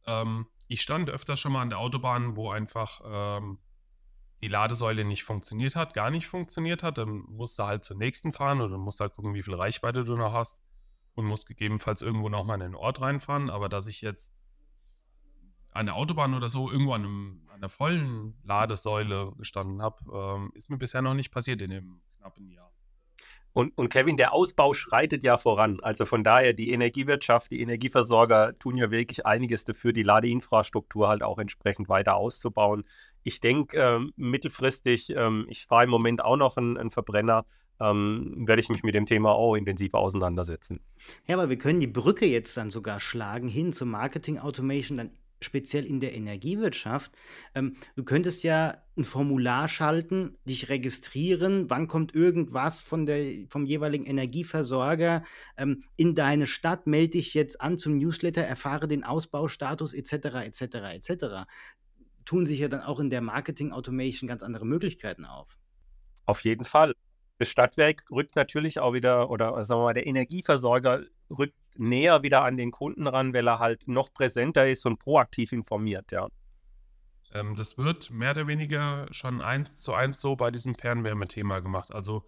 [0.06, 3.58] Ähm, ich stand öfter schon mal an der Autobahn, wo einfach ähm,
[4.42, 8.32] die Ladesäule nicht funktioniert hat, gar nicht funktioniert hat, dann musst du halt zur nächsten
[8.32, 10.62] fahren oder musst halt gucken, wie viel Reichweite du noch hast
[11.14, 13.48] und musst gegebenenfalls irgendwo nochmal in den Ort reinfahren.
[13.48, 14.34] Aber dass ich jetzt
[15.76, 19.98] an der Autobahn oder so irgendwo an, einem, an einer vollen Ladesäule gestanden habe.
[20.12, 22.72] Ähm, ist mir bisher noch nicht passiert in dem knappen Jahr.
[23.52, 25.78] Und, und, Kevin, der Ausbau schreitet ja voran.
[25.80, 31.22] Also von daher, die Energiewirtschaft, die Energieversorger tun ja wirklich einiges dafür, die Ladeinfrastruktur halt
[31.22, 32.84] auch entsprechend weiter auszubauen.
[33.26, 37.44] Ich denke, ähm, mittelfristig, ähm, ich fahre im Moment auch noch einen Verbrenner,
[37.80, 40.78] ähm, werde ich mich mit dem Thema auch intensiv auseinandersetzen.
[41.26, 45.10] Ja, aber wir können die Brücke jetzt dann sogar schlagen hin zum Marketing Automation, dann
[45.40, 47.10] speziell in der Energiewirtschaft.
[47.56, 53.66] Ähm, du könntest ja ein Formular schalten, dich registrieren, wann kommt irgendwas von der, vom
[53.66, 55.24] jeweiligen Energieversorger
[55.58, 60.12] ähm, in deine Stadt, melde dich jetzt an zum Newsletter, erfahre den Ausbaustatus etc.
[60.46, 60.60] etc.
[60.94, 61.24] etc.
[62.26, 65.56] Tun sich ja dann auch in der Marketing Automation ganz andere Möglichkeiten auf.
[66.26, 66.94] Auf jeden Fall
[67.38, 72.44] das Stadtwerk rückt natürlich auch wieder, oder sagen wir mal, der Energieversorger rückt näher wieder
[72.44, 76.28] an den Kunden ran, weil er halt noch präsenter ist und proaktiv informiert, ja.
[77.32, 81.92] Ähm, das wird mehr oder weniger schon eins zu eins so bei diesem Fernwärmethema gemacht.
[81.92, 82.24] Also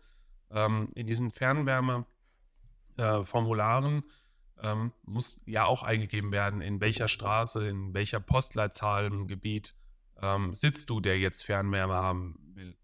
[0.50, 7.94] ähm, in diesen Fernwärmeformularen äh, ähm, muss ja auch eingegeben werden, in welcher Straße, in
[7.94, 9.74] welcher Postleitzahl im Gebiet
[10.20, 12.76] ähm, sitzt du, der jetzt Fernwärme haben will.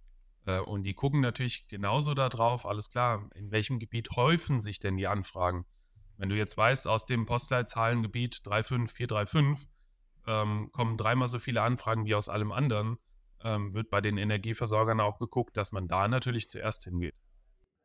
[0.46, 4.96] Äh, und die gucken natürlich genauso darauf, alles klar, in welchem Gebiet häufen sich denn
[4.96, 5.66] die Anfragen?
[6.16, 9.68] Wenn du jetzt weißt, aus dem Postleitzahlengebiet 35435
[10.26, 12.98] ähm, kommen dreimal so viele Anfragen wie aus allem anderen,
[13.42, 17.14] ähm, wird bei den Energieversorgern auch geguckt, dass man da natürlich zuerst hingeht.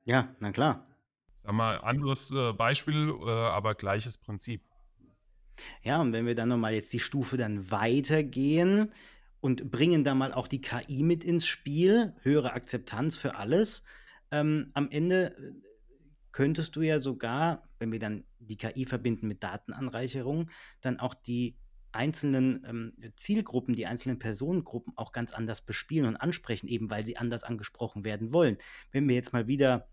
[0.06, 0.88] Ja, na klar.
[1.44, 4.64] Sag mal, anderes äh, Beispiel, äh, aber gleiches Prinzip.
[5.82, 8.94] Ja, und wenn wir dann nochmal jetzt die Stufe dann weitergehen,
[9.42, 13.84] und bringen da mal auch die KI mit ins Spiel, höhere Akzeptanz für alles.
[14.32, 15.54] Ähm, am Ende äh,
[16.32, 20.50] könntest du ja sogar, wenn wir dann die KI verbinden mit Datenanreicherung,
[20.82, 21.56] dann auch die
[21.92, 27.18] einzelnen ähm, Zielgruppen, die einzelnen Personengruppen auch ganz anders bespielen und ansprechen, eben weil sie
[27.18, 28.58] anders angesprochen werden wollen.
[28.92, 29.90] Wenn wir jetzt mal wieder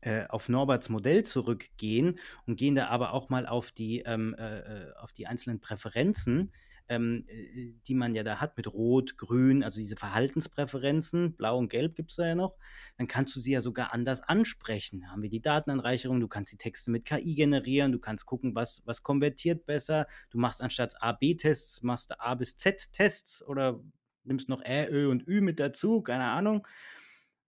[0.00, 4.58] äh, auf Norberts Modell zurückgehen und gehen da aber auch mal auf die, ähm, äh,
[4.58, 6.52] äh auf die einzelnen Präferenzen,
[6.90, 11.68] ähm, äh, die man ja da hat mit Rot, Grün, also diese Verhaltenspräferenzen, Blau und
[11.68, 12.56] Gelb gibt es da ja noch,
[12.98, 15.00] dann kannst du sie ja sogar anders ansprechen.
[15.00, 18.56] Da haben wir die Datenanreicherung, du kannst die Texte mit KI generieren, du kannst gucken,
[18.56, 20.06] was, was konvertiert besser.
[20.30, 23.80] Du machst anstatt A-B-Tests, machst du A bis Z-Tests oder
[24.24, 26.66] nimmst noch Ä, Ö und Ü mit dazu, keine Ahnung.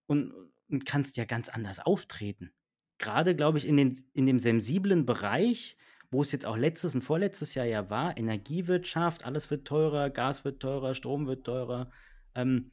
[0.06, 0.32] Und,
[0.68, 2.52] und kannst ja ganz anders auftreten.
[2.98, 5.76] Gerade, glaube ich, in, den, in dem sensiblen Bereich,
[6.12, 10.44] wo es jetzt auch letztes und vorletztes Jahr ja war, Energiewirtschaft, alles wird teurer, Gas
[10.44, 11.90] wird teurer, Strom wird teurer.
[12.34, 12.70] Ähm,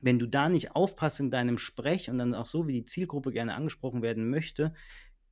[0.00, 3.30] wenn du da nicht aufpasst in deinem Sprech und dann auch so, wie die Zielgruppe
[3.30, 4.74] gerne angesprochen werden möchte,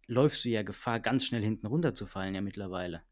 [0.06, 3.02] läufst du ja Gefahr, ganz schnell hinten runterzufallen ja mittlerweile.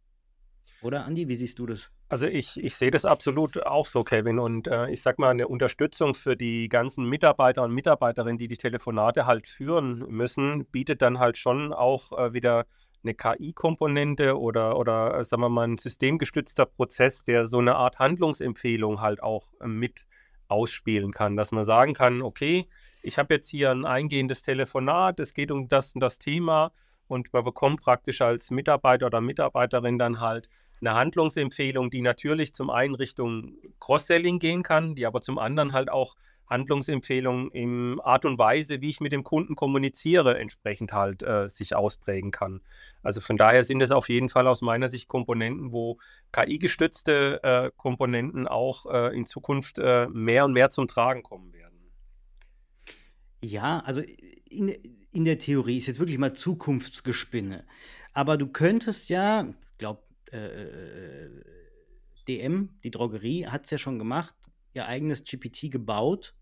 [0.83, 1.91] Oder Andi, wie siehst du das?
[2.09, 4.39] Also ich, ich sehe das absolut auch so, Kevin.
[4.39, 8.57] Und äh, ich sag mal, eine Unterstützung für die ganzen Mitarbeiter und Mitarbeiterinnen, die die
[8.57, 12.67] Telefonate halt führen müssen, bietet dann halt schon auch äh, wieder
[13.05, 17.99] eine KI-Komponente oder, oder äh, sagen wir mal ein systemgestützter Prozess, der so eine Art
[17.99, 20.07] Handlungsempfehlung halt auch äh, mit
[20.49, 22.69] ausspielen kann, dass man sagen kann, okay,
[23.03, 26.73] ich habe jetzt hier ein eingehendes Telefonat, es geht um das und das Thema
[27.09, 30.49] und man bekommt praktisch als Mitarbeiter oder Mitarbeiterin dann halt
[30.81, 35.91] eine Handlungsempfehlung, die natürlich zum einen Richtung Cross-Selling gehen kann, die aber zum anderen halt
[35.91, 36.17] auch
[36.53, 41.75] Handlungsempfehlungen in Art und Weise, wie ich mit dem Kunden kommuniziere, entsprechend halt äh, sich
[41.75, 42.61] ausprägen kann.
[43.03, 45.99] Also von daher sind es auf jeden Fall aus meiner Sicht Komponenten, wo
[46.31, 51.79] KI-gestützte äh, Komponenten auch äh, in Zukunft äh, mehr und mehr zum Tragen kommen werden.
[53.43, 54.03] Ja, also
[54.51, 54.69] in,
[55.11, 57.65] in der Theorie ist jetzt wirklich mal Zukunftsgespinne.
[58.13, 61.29] Aber du könntest ja, ich glaube, äh,
[62.29, 64.35] DM, die Drogerie, hat es ja schon gemacht,
[64.75, 66.35] ihr eigenes GPT gebaut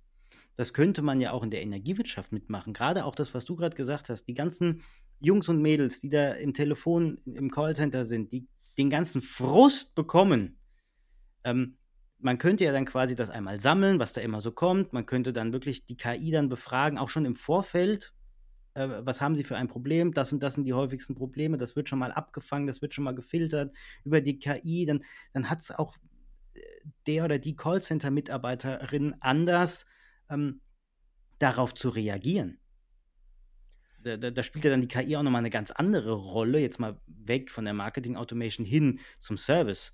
[0.61, 2.75] das könnte man ja auch in der Energiewirtschaft mitmachen.
[2.75, 4.83] Gerade auch das, was du gerade gesagt hast, die ganzen
[5.19, 8.47] Jungs und Mädels, die da im Telefon, im Callcenter sind, die
[8.77, 10.59] den ganzen Frust bekommen.
[11.45, 11.79] Ähm,
[12.19, 14.93] man könnte ja dann quasi das einmal sammeln, was da immer so kommt.
[14.93, 18.13] Man könnte dann wirklich die KI dann befragen, auch schon im Vorfeld.
[18.75, 20.13] Äh, was haben sie für ein Problem?
[20.13, 21.57] Das und das sind die häufigsten Probleme.
[21.57, 24.85] Das wird schon mal abgefangen, das wird schon mal gefiltert über die KI.
[24.85, 25.01] Dann,
[25.33, 25.97] dann hat es auch
[26.53, 26.61] äh,
[27.07, 29.87] der oder die Callcenter-Mitarbeiterin anders
[30.31, 30.61] ähm,
[31.39, 32.59] darauf zu reagieren.
[34.03, 36.81] Da, da, da, spielt ja dann die KI auch nochmal eine ganz andere Rolle, jetzt
[36.81, 39.93] mal weg von der Marketing Automation hin zum Service.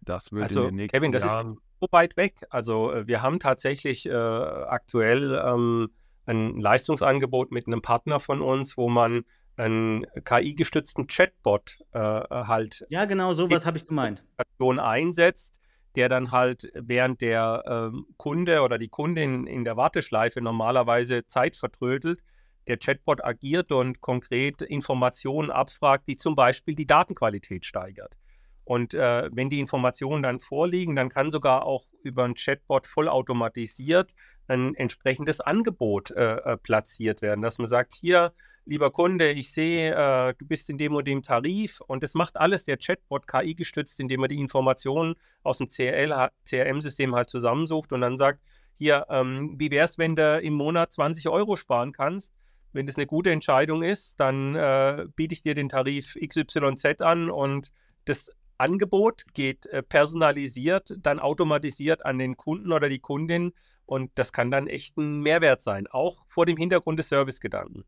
[0.00, 2.34] Das würde also, in den nächsten Kevin, das Jahren ist so weit weg.
[2.50, 5.90] Also äh, wir haben tatsächlich äh, aktuell ähm,
[6.26, 9.24] ein Leistungsangebot mit einem Partner von uns, wo man
[9.56, 12.86] einen KI-gestützten Chatbot äh, halt.
[12.88, 14.24] Ja, genau, sowas habe ich gemeint.
[14.60, 15.60] einsetzt,
[15.96, 21.56] der dann halt, während der ähm, Kunde oder die Kundin in der Warteschleife normalerweise Zeit
[21.56, 22.22] vertrödelt,
[22.66, 28.16] der Chatbot agiert und konkret Informationen abfragt, die zum Beispiel die Datenqualität steigert.
[28.64, 34.14] Und äh, wenn die Informationen dann vorliegen, dann kann sogar auch über ein Chatbot vollautomatisiert
[34.52, 38.32] ein entsprechendes Angebot äh, äh, platziert werden, dass man sagt, hier,
[38.64, 42.36] lieber Kunde, ich sehe, äh, du bist in dem und dem Tarif und das macht
[42.36, 48.02] alles der Chatbot KI gestützt, indem er die Informationen aus dem CRM-System halt zusammensucht und
[48.02, 48.40] dann sagt,
[48.74, 52.34] hier, ähm, wie wäre es, wenn du im Monat 20 Euro sparen kannst?
[52.72, 57.30] Wenn das eine gute Entscheidung ist, dann äh, biete ich dir den Tarif XYZ an
[57.30, 57.70] und
[58.06, 63.52] das Angebot geht äh, personalisiert, dann automatisiert an den Kunden oder die Kundin
[63.92, 67.84] und das kann dann echt ein Mehrwert sein, auch vor dem Hintergrund des Servicegedanken.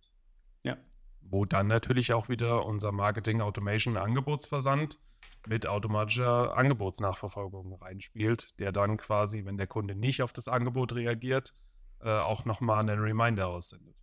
[0.63, 0.77] Ja.
[1.23, 4.99] Wo dann natürlich auch wieder unser Marketing Automation Angebotsversand
[5.47, 11.55] mit automatischer Angebotsnachverfolgung reinspielt, der dann quasi, wenn der Kunde nicht auf das Angebot reagiert,
[12.03, 13.95] äh, auch nochmal einen Reminder aussendet.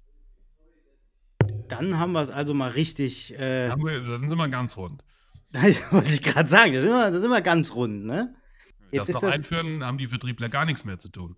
[1.67, 3.35] Dann haben wir es also mal richtig.
[3.35, 5.03] Äh, dann, wir, dann sind wir ganz rund.
[5.51, 8.33] Das wollte ich gerade sagen, da sind, wir, da sind wir ganz rund, ne?
[8.89, 9.33] Jetzt das noch das...
[9.33, 11.35] einführen, haben die Vertriebler gar nichts mehr zu tun.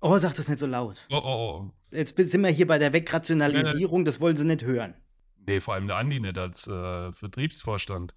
[0.00, 0.96] Oh, sag das nicht so laut.
[1.10, 1.70] Oh, oh, oh.
[1.90, 4.94] Jetzt sind wir hier bei der Wegrationalisierung, das wollen sie nicht hören.
[5.46, 8.14] Nee, vor allem der Andi nicht als äh, Vertriebsvorstand.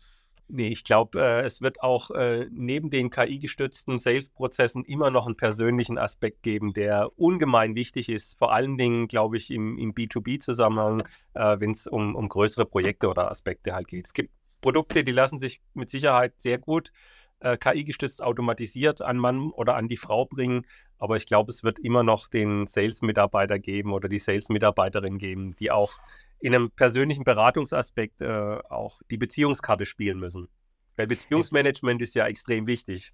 [0.51, 5.37] Nee, ich glaube, äh, es wird auch äh, neben den KI-gestützten Sales-Prozessen immer noch einen
[5.37, 8.39] persönlichen Aspekt geben, der ungemein wichtig ist.
[8.39, 11.03] Vor allen Dingen, glaube ich, im, im B2B-Zusammenhang,
[11.35, 14.07] äh, wenn es um, um größere Projekte oder Aspekte halt geht.
[14.07, 16.91] Es gibt Produkte, die lassen sich mit Sicherheit sehr gut
[17.39, 20.65] äh, KI-gestützt automatisiert an Mann oder an die Frau bringen.
[20.97, 25.71] Aber ich glaube, es wird immer noch den Sales-Mitarbeiter geben oder die Sales-Mitarbeiterin geben, die
[25.71, 25.97] auch
[26.39, 30.47] in einem persönlichen Beratungsaspekt äh, auch die Beziehungskarte spielen müssen.
[30.95, 33.13] Weil Beziehungsmanagement ist ja extrem wichtig.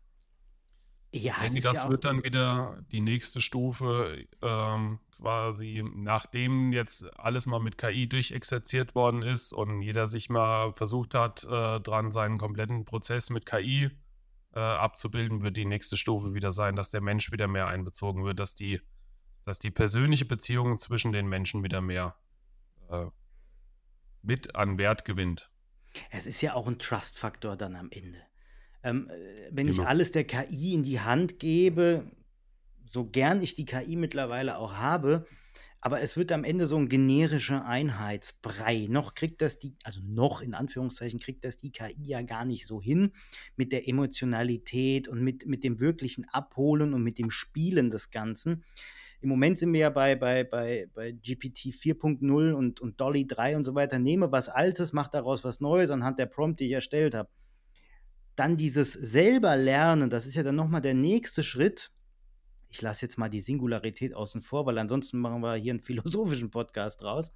[1.12, 7.06] Ja, ich denke, das ja wird dann wieder die nächste Stufe, ähm, quasi, nachdem jetzt
[7.18, 12.12] alles mal mit KI durchexerziert worden ist und jeder sich mal versucht hat, äh, dran
[12.12, 13.92] seinen kompletten Prozess mit KI
[14.56, 18.40] äh, abzubilden, wird die nächste Stufe wieder sein, dass der Mensch wieder mehr einbezogen wird,
[18.40, 18.82] dass die,
[19.44, 22.16] dass die persönliche Beziehung zwischen den Menschen wieder mehr
[22.90, 23.06] äh,
[24.22, 25.52] mit an Wert gewinnt.
[26.10, 28.22] Es ist ja auch ein Trust-Faktor dann am Ende.
[28.84, 32.10] Ähm, äh, wenn ich alles der KI in die Hand gebe,
[32.86, 35.28] so gern ich die KI mittlerweile auch habe,
[35.86, 38.88] aber es wird am Ende so ein generischer Einheitsbrei.
[38.90, 42.66] Noch kriegt das die, also noch in Anführungszeichen, kriegt das die KI ja gar nicht
[42.66, 43.12] so hin
[43.56, 48.64] mit der Emotionalität und mit, mit dem wirklichen Abholen und mit dem Spielen des Ganzen.
[49.22, 53.56] Im Moment sind wir ja bei, bei, bei, bei GPT 4.0 und, und Dolly 3
[53.56, 54.00] und so weiter.
[54.00, 57.30] Nehme was Altes, mach daraus was Neues anhand der Prompt, die ich erstellt habe.
[58.36, 61.92] Dann dieses selber Lernen, das ist ja dann nochmal der nächste Schritt
[62.70, 66.50] ich lasse jetzt mal die Singularität außen vor, weil ansonsten machen wir hier einen philosophischen
[66.50, 67.32] Podcast draus.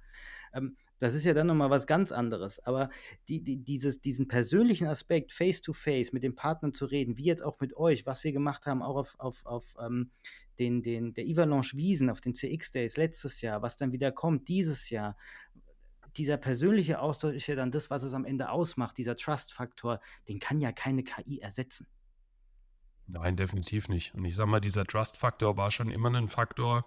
[0.52, 2.60] Ähm, das ist ja dann nochmal was ganz anderes.
[2.60, 2.90] Aber
[3.28, 7.42] die, die, dieses, diesen persönlichen Aspekt, face-to-face, -face, mit den Partnern zu reden, wie jetzt
[7.42, 10.10] auch mit euch, was wir gemacht haben, auch auf, auf, auf ähm,
[10.58, 14.48] den, den, der Ivalanche Wiesen, auf den CX Days letztes Jahr, was dann wieder kommt
[14.48, 15.16] dieses Jahr,
[16.16, 20.38] dieser persönliche Austausch ist ja dann das, was es am Ende ausmacht, dieser Trust-Faktor, den
[20.38, 21.86] kann ja keine KI ersetzen.
[23.12, 24.14] Nein, definitiv nicht.
[24.14, 26.84] Und ich sage mal, dieser Trust-Faktor war schon immer ein Faktor.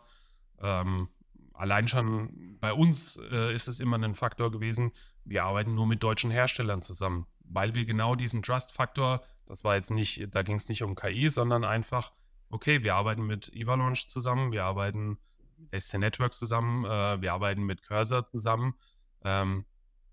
[0.62, 1.10] Ähm,
[1.54, 4.94] allein schon bei uns äh, ist es immer ein Faktor gewesen.
[5.26, 9.92] Wir arbeiten nur mit deutschen Herstellern zusammen, weil wir genau diesen Trust-Faktor, das war jetzt
[9.92, 12.14] nicht, da ging es nicht um KI, sondern einfach,
[12.50, 15.18] okay, wir arbeiten mit Evalanche zusammen, wir arbeiten
[15.58, 18.76] mit SC Networks zusammen, äh, wir arbeiten mit Cursor zusammen.
[19.26, 19.66] Ähm,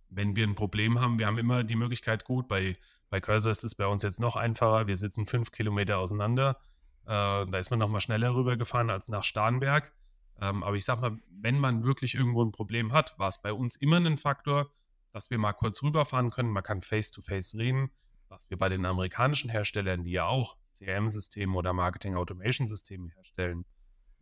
[0.09, 2.77] wenn wir ein Problem haben, wir haben immer die Möglichkeit, gut, bei
[3.11, 4.87] bei Cursor ist es bei uns jetzt noch einfacher.
[4.87, 6.57] Wir sitzen fünf Kilometer auseinander.
[7.05, 9.93] Äh, da ist man nochmal schneller rübergefahren als nach Starnberg.
[10.41, 13.53] Ähm, aber ich sag mal, wenn man wirklich irgendwo ein Problem hat, war es bei
[13.53, 14.71] uns immer ein Faktor,
[15.13, 16.51] dass wir mal kurz rüberfahren können.
[16.51, 17.91] Man kann face-to-face -face reden,
[18.29, 23.67] was wir bei den amerikanischen Herstellern, die ja auch CRM-Systeme oder Marketing-Automation-Systeme herstellen,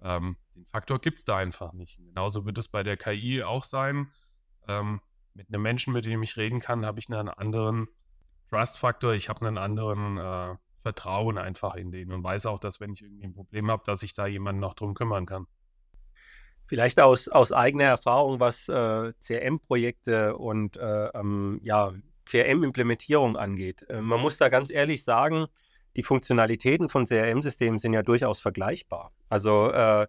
[0.03, 1.99] ähm, den Faktor gibt es da einfach nicht.
[1.99, 4.11] Genauso wird es bei der KI auch sein.
[4.67, 5.01] Ähm,
[5.35, 7.89] mit einem Menschen, mit dem ich reden kann, habe ich einen anderen
[8.51, 12.93] Trust-Faktor, ich habe einen anderen äh, Vertrauen einfach in den und weiß auch, dass wenn
[12.93, 15.47] ich irgendwie ein Problem habe, dass ich da jemanden noch drum kümmern kann.
[16.67, 21.93] Vielleicht aus, aus eigener Erfahrung, was äh, CRM-Projekte und äh, ähm, ja,
[22.27, 23.87] CRM-Implementierung angeht.
[23.89, 25.47] Äh, man muss da ganz ehrlich sagen,
[25.97, 29.13] die Funktionalitäten von CRM-Systemen sind ja durchaus vergleichbar.
[29.31, 30.07] Also äh,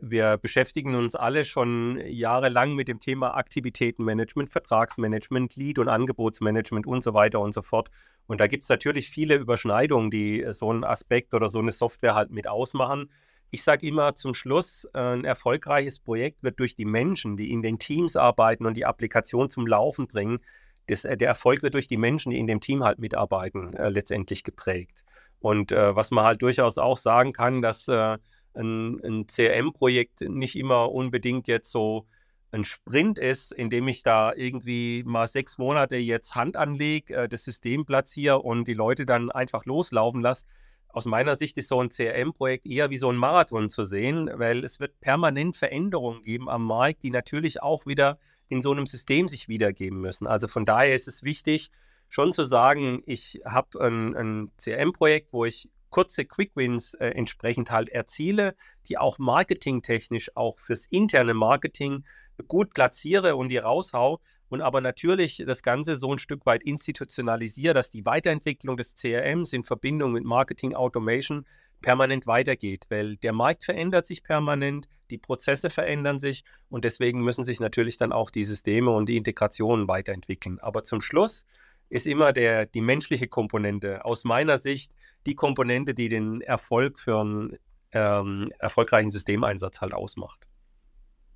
[0.00, 7.02] wir beschäftigen uns alle schon jahrelang mit dem Thema Aktivitätenmanagement, Vertragsmanagement, Lead- und Angebotsmanagement und
[7.02, 7.90] so weiter und so fort.
[8.26, 12.14] Und da gibt es natürlich viele Überschneidungen, die so einen Aspekt oder so eine Software
[12.14, 13.10] halt mit ausmachen.
[13.50, 17.62] Ich sage immer zum Schluss, äh, ein erfolgreiches Projekt wird durch die Menschen, die in
[17.62, 20.38] den Teams arbeiten und die Applikation zum Laufen bringen,
[20.86, 23.88] das, äh, der Erfolg wird durch die Menschen, die in dem Team halt mitarbeiten, äh,
[23.88, 25.04] letztendlich geprägt.
[25.40, 28.18] Und äh, was man halt durchaus auch sagen kann, dass äh,
[28.54, 32.06] ein, ein CRM-Projekt nicht immer unbedingt jetzt so
[32.52, 37.28] ein Sprint ist, in dem ich da irgendwie mal sechs Monate jetzt Hand anlege, äh,
[37.28, 40.46] das System platziere und die Leute dann einfach loslaufen lasse.
[40.88, 44.64] Aus meiner Sicht ist so ein CRM-Projekt eher wie so ein Marathon zu sehen, weil
[44.64, 49.28] es wird permanent Veränderungen geben am Markt, die natürlich auch wieder in so einem System
[49.28, 50.26] sich wiedergeben müssen.
[50.26, 51.70] Also von daher ist es wichtig,
[52.08, 57.70] schon zu sagen, ich habe ein, ein CRM-Projekt, wo ich kurze Quick Wins äh, entsprechend
[57.70, 58.54] halt erziele,
[58.88, 62.04] die auch marketingtechnisch, auch fürs interne Marketing
[62.48, 67.72] gut platziere und die raushau und aber natürlich das Ganze so ein Stück weit institutionalisiere,
[67.72, 71.46] dass die Weiterentwicklung des CRMs in Verbindung mit Marketing Automation
[71.80, 77.44] permanent weitergeht, weil der Markt verändert sich permanent, die Prozesse verändern sich und deswegen müssen
[77.44, 80.58] sich natürlich dann auch die Systeme und die Integrationen weiterentwickeln.
[80.58, 81.46] Aber zum Schluss
[81.90, 84.92] ist immer der, die menschliche Komponente aus meiner Sicht
[85.26, 87.58] die Komponente, die den Erfolg für einen
[87.92, 90.46] ähm, erfolgreichen Systemeinsatz halt ausmacht.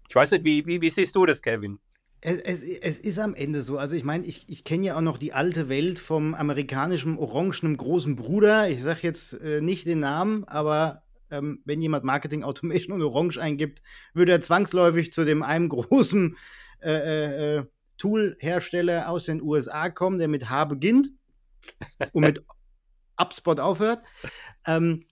[0.08, 1.78] Ich weiß nicht, wie, wie, wie siehst du das, Kevin?
[2.20, 3.76] Es, es, es, ist am Ende so.
[3.76, 7.76] Also ich meine, ich, ich kenne ja auch noch die alte Welt vom amerikanischen orangenen
[7.76, 8.70] großen Bruder.
[8.70, 13.38] Ich sage jetzt äh, nicht den Namen, aber ähm, wenn jemand Marketing Automation und Orange
[13.38, 13.82] eingibt,
[14.14, 16.36] würde er zwangsläufig zu dem einen großen
[16.80, 17.64] äh, äh, äh
[18.04, 21.08] Tool-Hersteller aus den USA kommen, der mit H beginnt
[22.12, 22.44] und mit
[23.18, 24.04] HubSpot aufhört.
[24.66, 25.06] Ähm,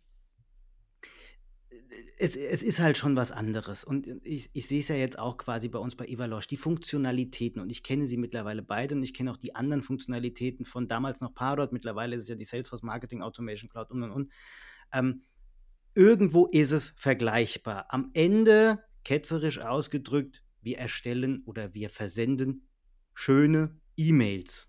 [2.19, 3.83] es, es, ist halt schon was anderes.
[3.83, 7.63] Und ich, ich sehe es ja jetzt auch quasi bei uns bei Evalosh, die Funktionalitäten.
[7.63, 11.23] Und ich kenne sie mittlerweile beide und ich kenne auch die anderen Funktionalitäten von damals
[11.23, 11.73] noch Pardot.
[11.73, 14.33] Mittlerweile ist es ja die Salesforce Marketing Automation Cloud und und und.
[14.93, 15.23] Ähm,
[15.95, 17.87] irgendwo ist es vergleichbar.
[17.89, 22.69] Am Ende, ketzerisch ausgedrückt, wir erstellen oder wir versenden
[23.15, 24.69] schöne E-Mails.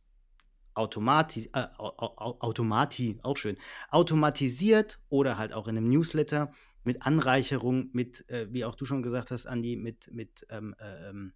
[0.76, 3.58] Automati, äh, Automati, auch schön,
[3.92, 6.52] automatisiert oder halt auch in einem Newsletter
[6.84, 11.10] mit Anreicherung, mit, äh, wie auch du schon gesagt hast, Andi, mit, mit ähm, äh,
[11.10, 11.34] ähm,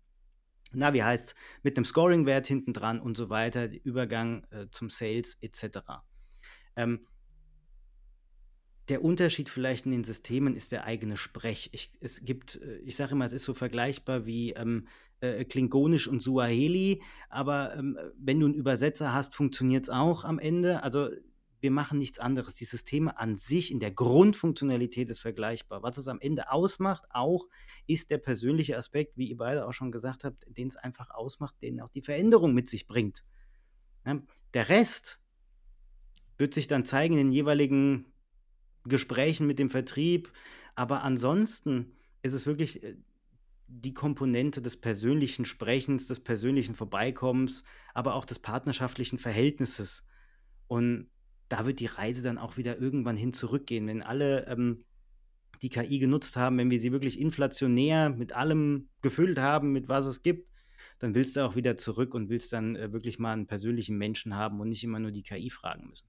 [0.74, 5.38] na, wie heißt mit einem Scoring-Wert hinten dran und so weiter, Übergang äh, zum Sales
[5.42, 5.80] etc.
[6.76, 7.08] Ähm,
[8.90, 11.70] der Unterschied vielleicht in den Systemen ist der eigene Sprech.
[11.74, 14.88] Ich, es gibt, äh, ich sage immer, es ist so vergleichbar wie ähm,
[15.20, 20.40] äh, Klingonisch und Suaheli, aber ähm, wenn du einen Übersetzer hast, funktioniert es auch am
[20.40, 20.84] Ende.
[20.84, 21.10] Also
[21.60, 22.54] wir machen nichts anderes.
[22.54, 25.82] Die Systeme an sich in der Grundfunktionalität ist vergleichbar.
[25.82, 27.48] Was es am Ende ausmacht, auch
[27.88, 31.56] ist der persönliche Aspekt, wie ihr beide auch schon gesagt habt, den es einfach ausmacht,
[31.62, 33.24] den auch die Veränderung mit sich bringt.
[34.06, 34.22] Ja,
[34.54, 35.20] der Rest
[36.38, 38.06] wird sich dann zeigen in den jeweiligen
[38.88, 40.32] Gesprächen mit dem Vertrieb.
[40.76, 42.96] Aber ansonsten ist es wirklich äh,
[43.68, 47.64] die Komponente des persönlichen Sprechens, des persönlichen Vorbeikommens,
[47.94, 50.04] aber auch des partnerschaftlichen Verhältnisses.
[50.68, 51.10] Und
[51.50, 53.88] da wird die Reise dann auch wieder irgendwann hin zurückgehen.
[53.88, 54.86] Wenn alle ähm,
[55.62, 60.06] die KI genutzt haben, wenn wir sie wirklich inflationär mit allem gefüllt haben, mit was
[60.06, 60.50] es gibt,
[61.00, 64.36] dann willst du auch wieder zurück und willst dann äh, wirklich mal einen persönlichen Menschen
[64.36, 66.08] haben und nicht immer nur die KI fragen müssen.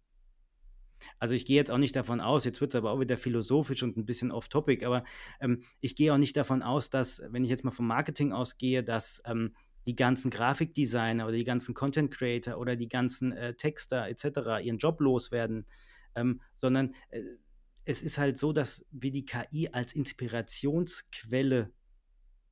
[1.18, 3.82] Also ich gehe jetzt auch nicht davon aus, jetzt wird es aber auch wieder philosophisch
[3.82, 5.04] und ein bisschen off-topic, aber
[5.40, 8.82] ähm, ich gehe auch nicht davon aus, dass, wenn ich jetzt mal vom Marketing ausgehe,
[8.82, 9.54] dass ähm,
[9.86, 14.62] die ganzen Grafikdesigner oder die ganzen Content Creator oder die ganzen äh, Texter etc.
[14.62, 15.66] ihren Job loswerden,
[16.14, 17.22] ähm, sondern äh,
[17.84, 21.72] es ist halt so, dass wir die KI als Inspirationsquelle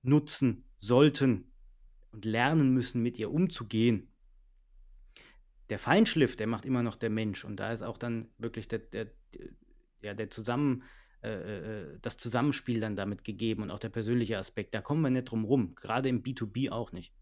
[0.03, 1.53] nutzen sollten
[2.11, 4.09] und lernen müssen, mit ihr umzugehen
[5.71, 7.45] der Feinschliff, der macht immer noch der Mensch.
[7.45, 9.07] Und da ist auch dann wirklich der, der,
[10.01, 10.85] ja, der Zusammen,
[11.23, 14.75] äh, äh, das Zusammenspiel dann damit gegeben und auch der persönliche Aspekt.
[14.75, 17.12] Da kommen wir nicht drum rum, gerade im B2B auch nicht.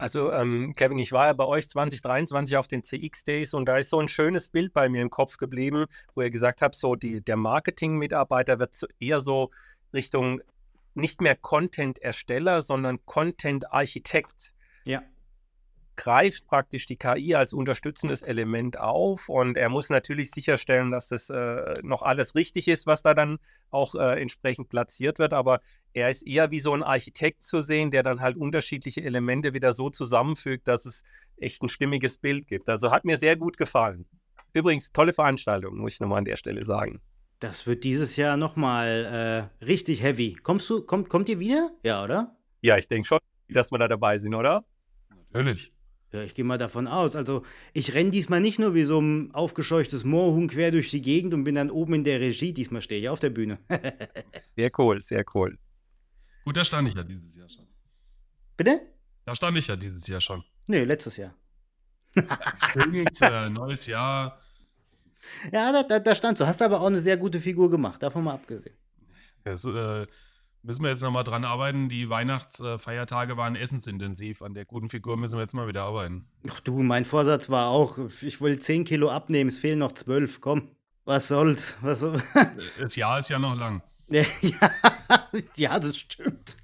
[0.00, 3.78] Also, ähm, Kevin, ich war ja bei euch 2023 auf den CX Days und da
[3.78, 6.94] ist so ein schönes Bild bei mir im Kopf geblieben, wo ihr gesagt habt, so
[6.94, 9.50] die, der Marketing-Mitarbeiter wird so eher so
[9.92, 10.40] Richtung
[10.94, 14.52] nicht mehr Content-Ersteller, sondern Content-Architekt.
[14.86, 15.02] Ja
[15.98, 21.28] greift praktisch die KI als unterstützendes Element auf und er muss natürlich sicherstellen, dass das
[21.28, 23.38] äh, noch alles richtig ist, was da dann
[23.70, 25.60] auch äh, entsprechend platziert wird, aber
[25.92, 29.72] er ist eher wie so ein Architekt zu sehen, der dann halt unterschiedliche Elemente wieder
[29.72, 31.02] so zusammenfügt, dass es
[31.36, 32.68] echt ein stimmiges Bild gibt.
[32.68, 34.06] Also hat mir sehr gut gefallen.
[34.52, 37.00] Übrigens, tolle Veranstaltung, muss ich nochmal an der Stelle sagen.
[37.40, 40.34] Das wird dieses Jahr nochmal äh, richtig heavy.
[40.42, 41.72] Kommst du, kommt, kommt ihr wieder?
[41.82, 42.36] Ja, oder?
[42.62, 43.18] Ja, ich denke schon,
[43.48, 44.64] dass wir da dabei sind, oder?
[45.32, 45.72] Natürlich.
[46.12, 47.14] Ja, ich gehe mal davon aus.
[47.14, 47.44] Also,
[47.74, 51.44] ich renne diesmal nicht nur wie so ein aufgescheuchtes Moorhuhn quer durch die Gegend und
[51.44, 52.54] bin dann oben in der Regie.
[52.54, 53.58] Diesmal stehe ich auf der Bühne.
[54.56, 55.58] sehr cool, sehr cool.
[56.44, 57.66] Gut, da stand ich ja dieses Jahr schon.
[58.56, 58.80] Bitte?
[59.26, 60.42] Da stand ich ja dieses Jahr schon.
[60.66, 61.34] Nee, letztes Jahr.
[62.70, 64.40] Stimmt, äh, neues Jahr.
[65.52, 66.46] Ja, da, da, da stand so.
[66.46, 68.76] Hast aber auch eine sehr gute Figur gemacht, davon mal abgesehen.
[69.44, 70.06] Das, äh,
[70.62, 71.88] müssen wir jetzt nochmal dran arbeiten.
[71.88, 74.42] Die Weihnachtsfeiertage waren essensintensiv.
[74.42, 76.26] An der guten Figur müssen wir jetzt mal wieder arbeiten.
[76.50, 80.40] Ach du, mein Vorsatz war auch, ich will 10 Kilo abnehmen, es fehlen noch 12.
[80.40, 80.70] Komm,
[81.04, 81.76] was soll's?
[81.80, 82.22] Was soll...
[82.78, 83.82] Das Jahr ist ja noch lang.
[84.08, 84.24] ja,
[85.56, 86.56] ja, das stimmt.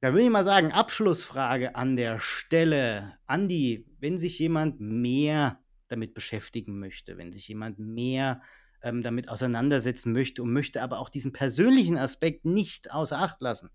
[0.00, 3.18] Da würde ich mal sagen, Abschlussfrage an der Stelle.
[3.26, 8.40] Andi, wenn sich jemand mehr damit beschäftigen möchte, wenn sich jemand mehr
[8.82, 13.70] ähm, damit auseinandersetzen möchte und möchte aber auch diesen persönlichen Aspekt nicht außer Acht lassen.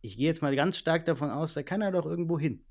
[0.00, 2.64] Ich gehe jetzt mal ganz stark davon aus, da kann er doch irgendwo hin.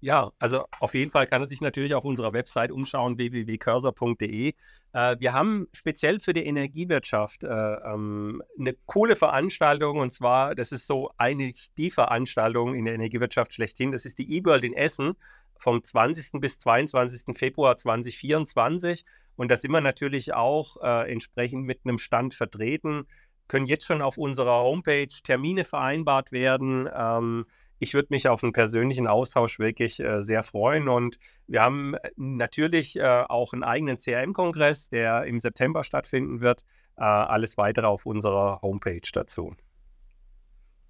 [0.00, 4.52] Ja, also auf jeden Fall kann er sich natürlich auf unserer Website umschauen, www.cursor.de.
[4.92, 10.72] Äh, wir haben speziell für die Energiewirtschaft äh, ähm, eine coole Veranstaltung und zwar, das
[10.72, 15.14] ist so eigentlich die Veranstaltung in der Energiewirtschaft schlechthin, das ist die eWorld in Essen
[15.56, 16.38] vom 20.
[16.40, 17.38] bis 22.
[17.38, 19.06] Februar 2024.
[19.36, 23.06] Und da sind wir natürlich auch äh, entsprechend mit einem Stand vertreten,
[23.48, 26.88] können jetzt schon auf unserer Homepage Termine vereinbart werden.
[26.94, 27.46] Ähm,
[27.78, 30.88] ich würde mich auf einen persönlichen Austausch wirklich äh, sehr freuen.
[30.88, 36.64] Und wir haben äh, natürlich äh, auch einen eigenen CRM-Kongress, der im September stattfinden wird.
[36.96, 39.54] Äh, alles weitere auf unserer Homepage dazu.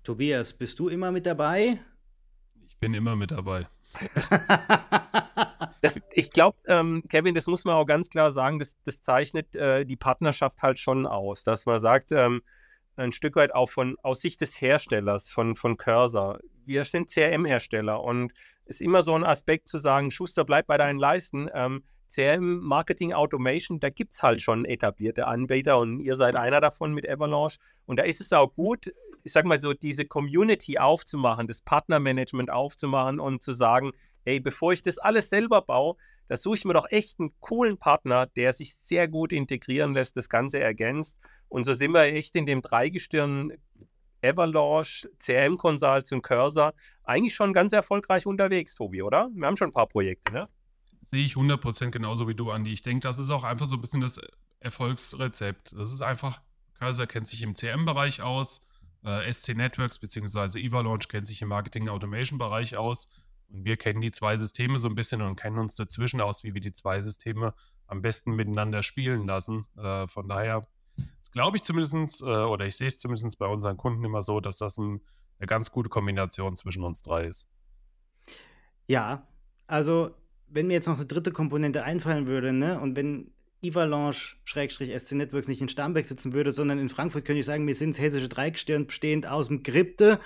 [0.05, 1.81] Tobias, bist du immer mit dabei?
[2.69, 3.67] Ich bin immer mit dabei.
[5.85, 9.55] das, ich glaube, ähm, Kevin, das muss man auch ganz klar sagen, das, das zeichnet
[9.55, 12.41] äh, die Partnerschaft halt schon aus, dass man sagt, ähm,
[12.97, 16.39] ein Stück weit auch von aus Sicht des Herstellers, von, von Cursor.
[16.64, 18.32] Wir sind CRM-Hersteller und
[18.64, 21.51] es ist immer so ein Aspekt zu sagen, Schuster, bleib bei deinen Leisten.
[21.53, 26.62] Ähm, CRM Marketing Automation, da gibt es halt schon etablierte Anbieter und ihr seid einer
[26.62, 27.59] davon mit Avalanche.
[27.85, 28.91] Und da ist es auch gut,
[29.22, 33.93] ich sag mal so, diese Community aufzumachen, das Partnermanagement aufzumachen und zu sagen,
[34.25, 35.97] hey, bevor ich das alles selber baue,
[36.27, 40.16] da suche ich mir doch echt einen coolen Partner, der sich sehr gut integrieren lässt,
[40.16, 41.18] das Ganze ergänzt.
[41.49, 43.53] Und so sind wir echt in dem Dreigestirn
[44.22, 46.72] Avalanche, CRM Consults und Cursor
[47.05, 49.29] eigentlich schon ganz erfolgreich unterwegs, Tobi, oder?
[49.35, 50.49] Wir haben schon ein paar Projekte, ne?
[51.11, 52.72] Sehe ich 100% genauso wie du, Andi.
[52.72, 54.18] Ich denke, das ist auch einfach so ein bisschen das
[54.61, 55.75] Erfolgsrezept.
[55.77, 56.41] Das ist einfach,
[56.79, 58.66] Cursor kennt sich im CM-Bereich aus,
[59.05, 60.59] äh, SC Networks bzw.
[60.59, 63.07] Evalanche kennt sich im Marketing-Automation-Bereich aus.
[63.51, 66.55] Und wir kennen die zwei Systeme so ein bisschen und kennen uns dazwischen aus, wie
[66.55, 67.55] wir die zwei Systeme
[67.87, 69.67] am besten miteinander spielen lassen.
[69.77, 70.67] Äh, von daher
[71.33, 74.59] glaube ich zumindest, äh, oder ich sehe es zumindest bei unseren Kunden immer so, dass
[74.59, 75.01] das ein,
[75.39, 77.47] eine ganz gute Kombination zwischen uns drei ist.
[78.87, 79.27] Ja,
[79.67, 80.15] also
[80.49, 83.33] wenn mir jetzt noch eine dritte Komponente einfallen würde, ne, und wenn
[83.63, 87.95] Ivalanche-SC Networks nicht in Starnberg sitzen würde, sondern in Frankfurt, könnte ich sagen, wir sind
[87.95, 90.21] das hessische Dreigestirn, bestehend aus dem Gripte,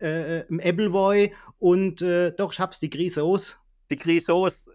[0.00, 3.58] äh, dem Appleboy und äh, doch, ich hab's, die Grisos.
[3.90, 4.70] Die Grisos.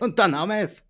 [0.00, 0.84] und dann haben wir es.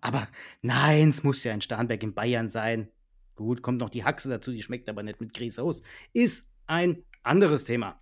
[0.00, 0.28] Aber
[0.62, 2.88] nein, es muss ja in Starnberg in Bayern sein.
[3.34, 5.82] Gut, kommt noch die Haxe dazu, die schmeckt aber nicht mit Grisos.
[6.12, 8.00] Ist ein anderes Thema.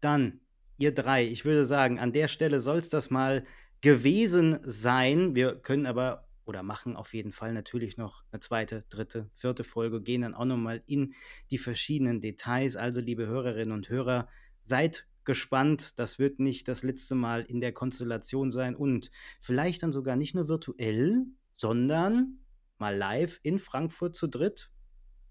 [0.00, 0.40] Dann,
[0.78, 3.44] ihr drei, ich würde sagen, an der Stelle soll es das mal
[3.80, 5.34] gewesen sein.
[5.34, 10.02] Wir können aber oder machen auf jeden Fall natürlich noch eine zweite, dritte, vierte Folge,
[10.02, 11.14] gehen dann auch nochmal in
[11.50, 12.76] die verschiedenen Details.
[12.76, 14.28] Also, liebe Hörerinnen und Hörer,
[14.62, 15.98] seid gespannt.
[15.98, 20.34] Das wird nicht das letzte Mal in der Konstellation sein und vielleicht dann sogar nicht
[20.34, 21.24] nur virtuell,
[21.56, 22.38] sondern
[22.78, 24.70] mal live in Frankfurt zu dritt.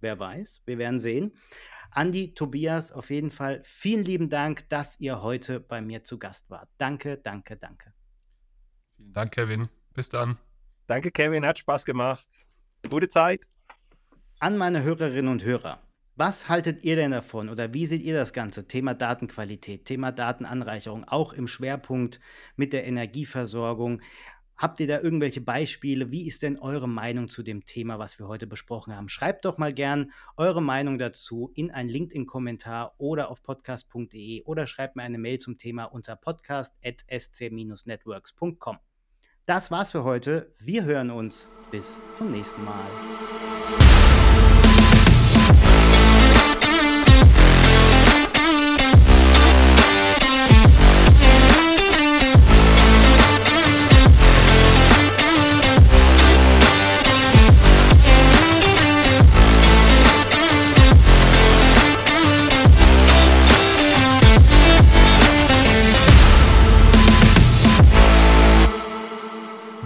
[0.02, 1.34] Wer weiß, wir werden sehen.
[1.92, 6.50] Andi, Tobias, auf jeden Fall vielen lieben Dank, dass ihr heute bei mir zu Gast
[6.50, 6.70] wart.
[6.78, 7.94] Danke, danke, danke.
[8.98, 9.70] Vielen Dank, Kevin.
[9.94, 10.38] Bis dann.
[10.88, 11.46] Danke, Kevin.
[11.46, 12.28] Hat Spaß gemacht.
[12.90, 13.48] Gute Zeit.
[14.40, 15.80] An meine Hörerinnen und Hörer.
[16.16, 18.68] Was haltet ihr denn davon oder wie seht ihr das Ganze?
[18.68, 22.20] Thema Datenqualität, Thema Datenanreicherung, auch im Schwerpunkt
[22.56, 24.00] mit der Energieversorgung.
[24.56, 26.12] Habt ihr da irgendwelche Beispiele?
[26.12, 29.10] Wie ist denn eure Meinung zu dem Thema, was wir heute besprochen haben?
[29.10, 34.96] Schreibt doch mal gern eure Meinung dazu in einen LinkedIn-Kommentar oder auf podcast.de oder schreibt
[34.96, 38.78] mir eine Mail zum Thema unter podcast.sc-networks.com.
[39.46, 40.54] Das war's für heute.
[40.60, 41.50] Wir hören uns.
[41.70, 44.13] Bis zum nächsten Mal.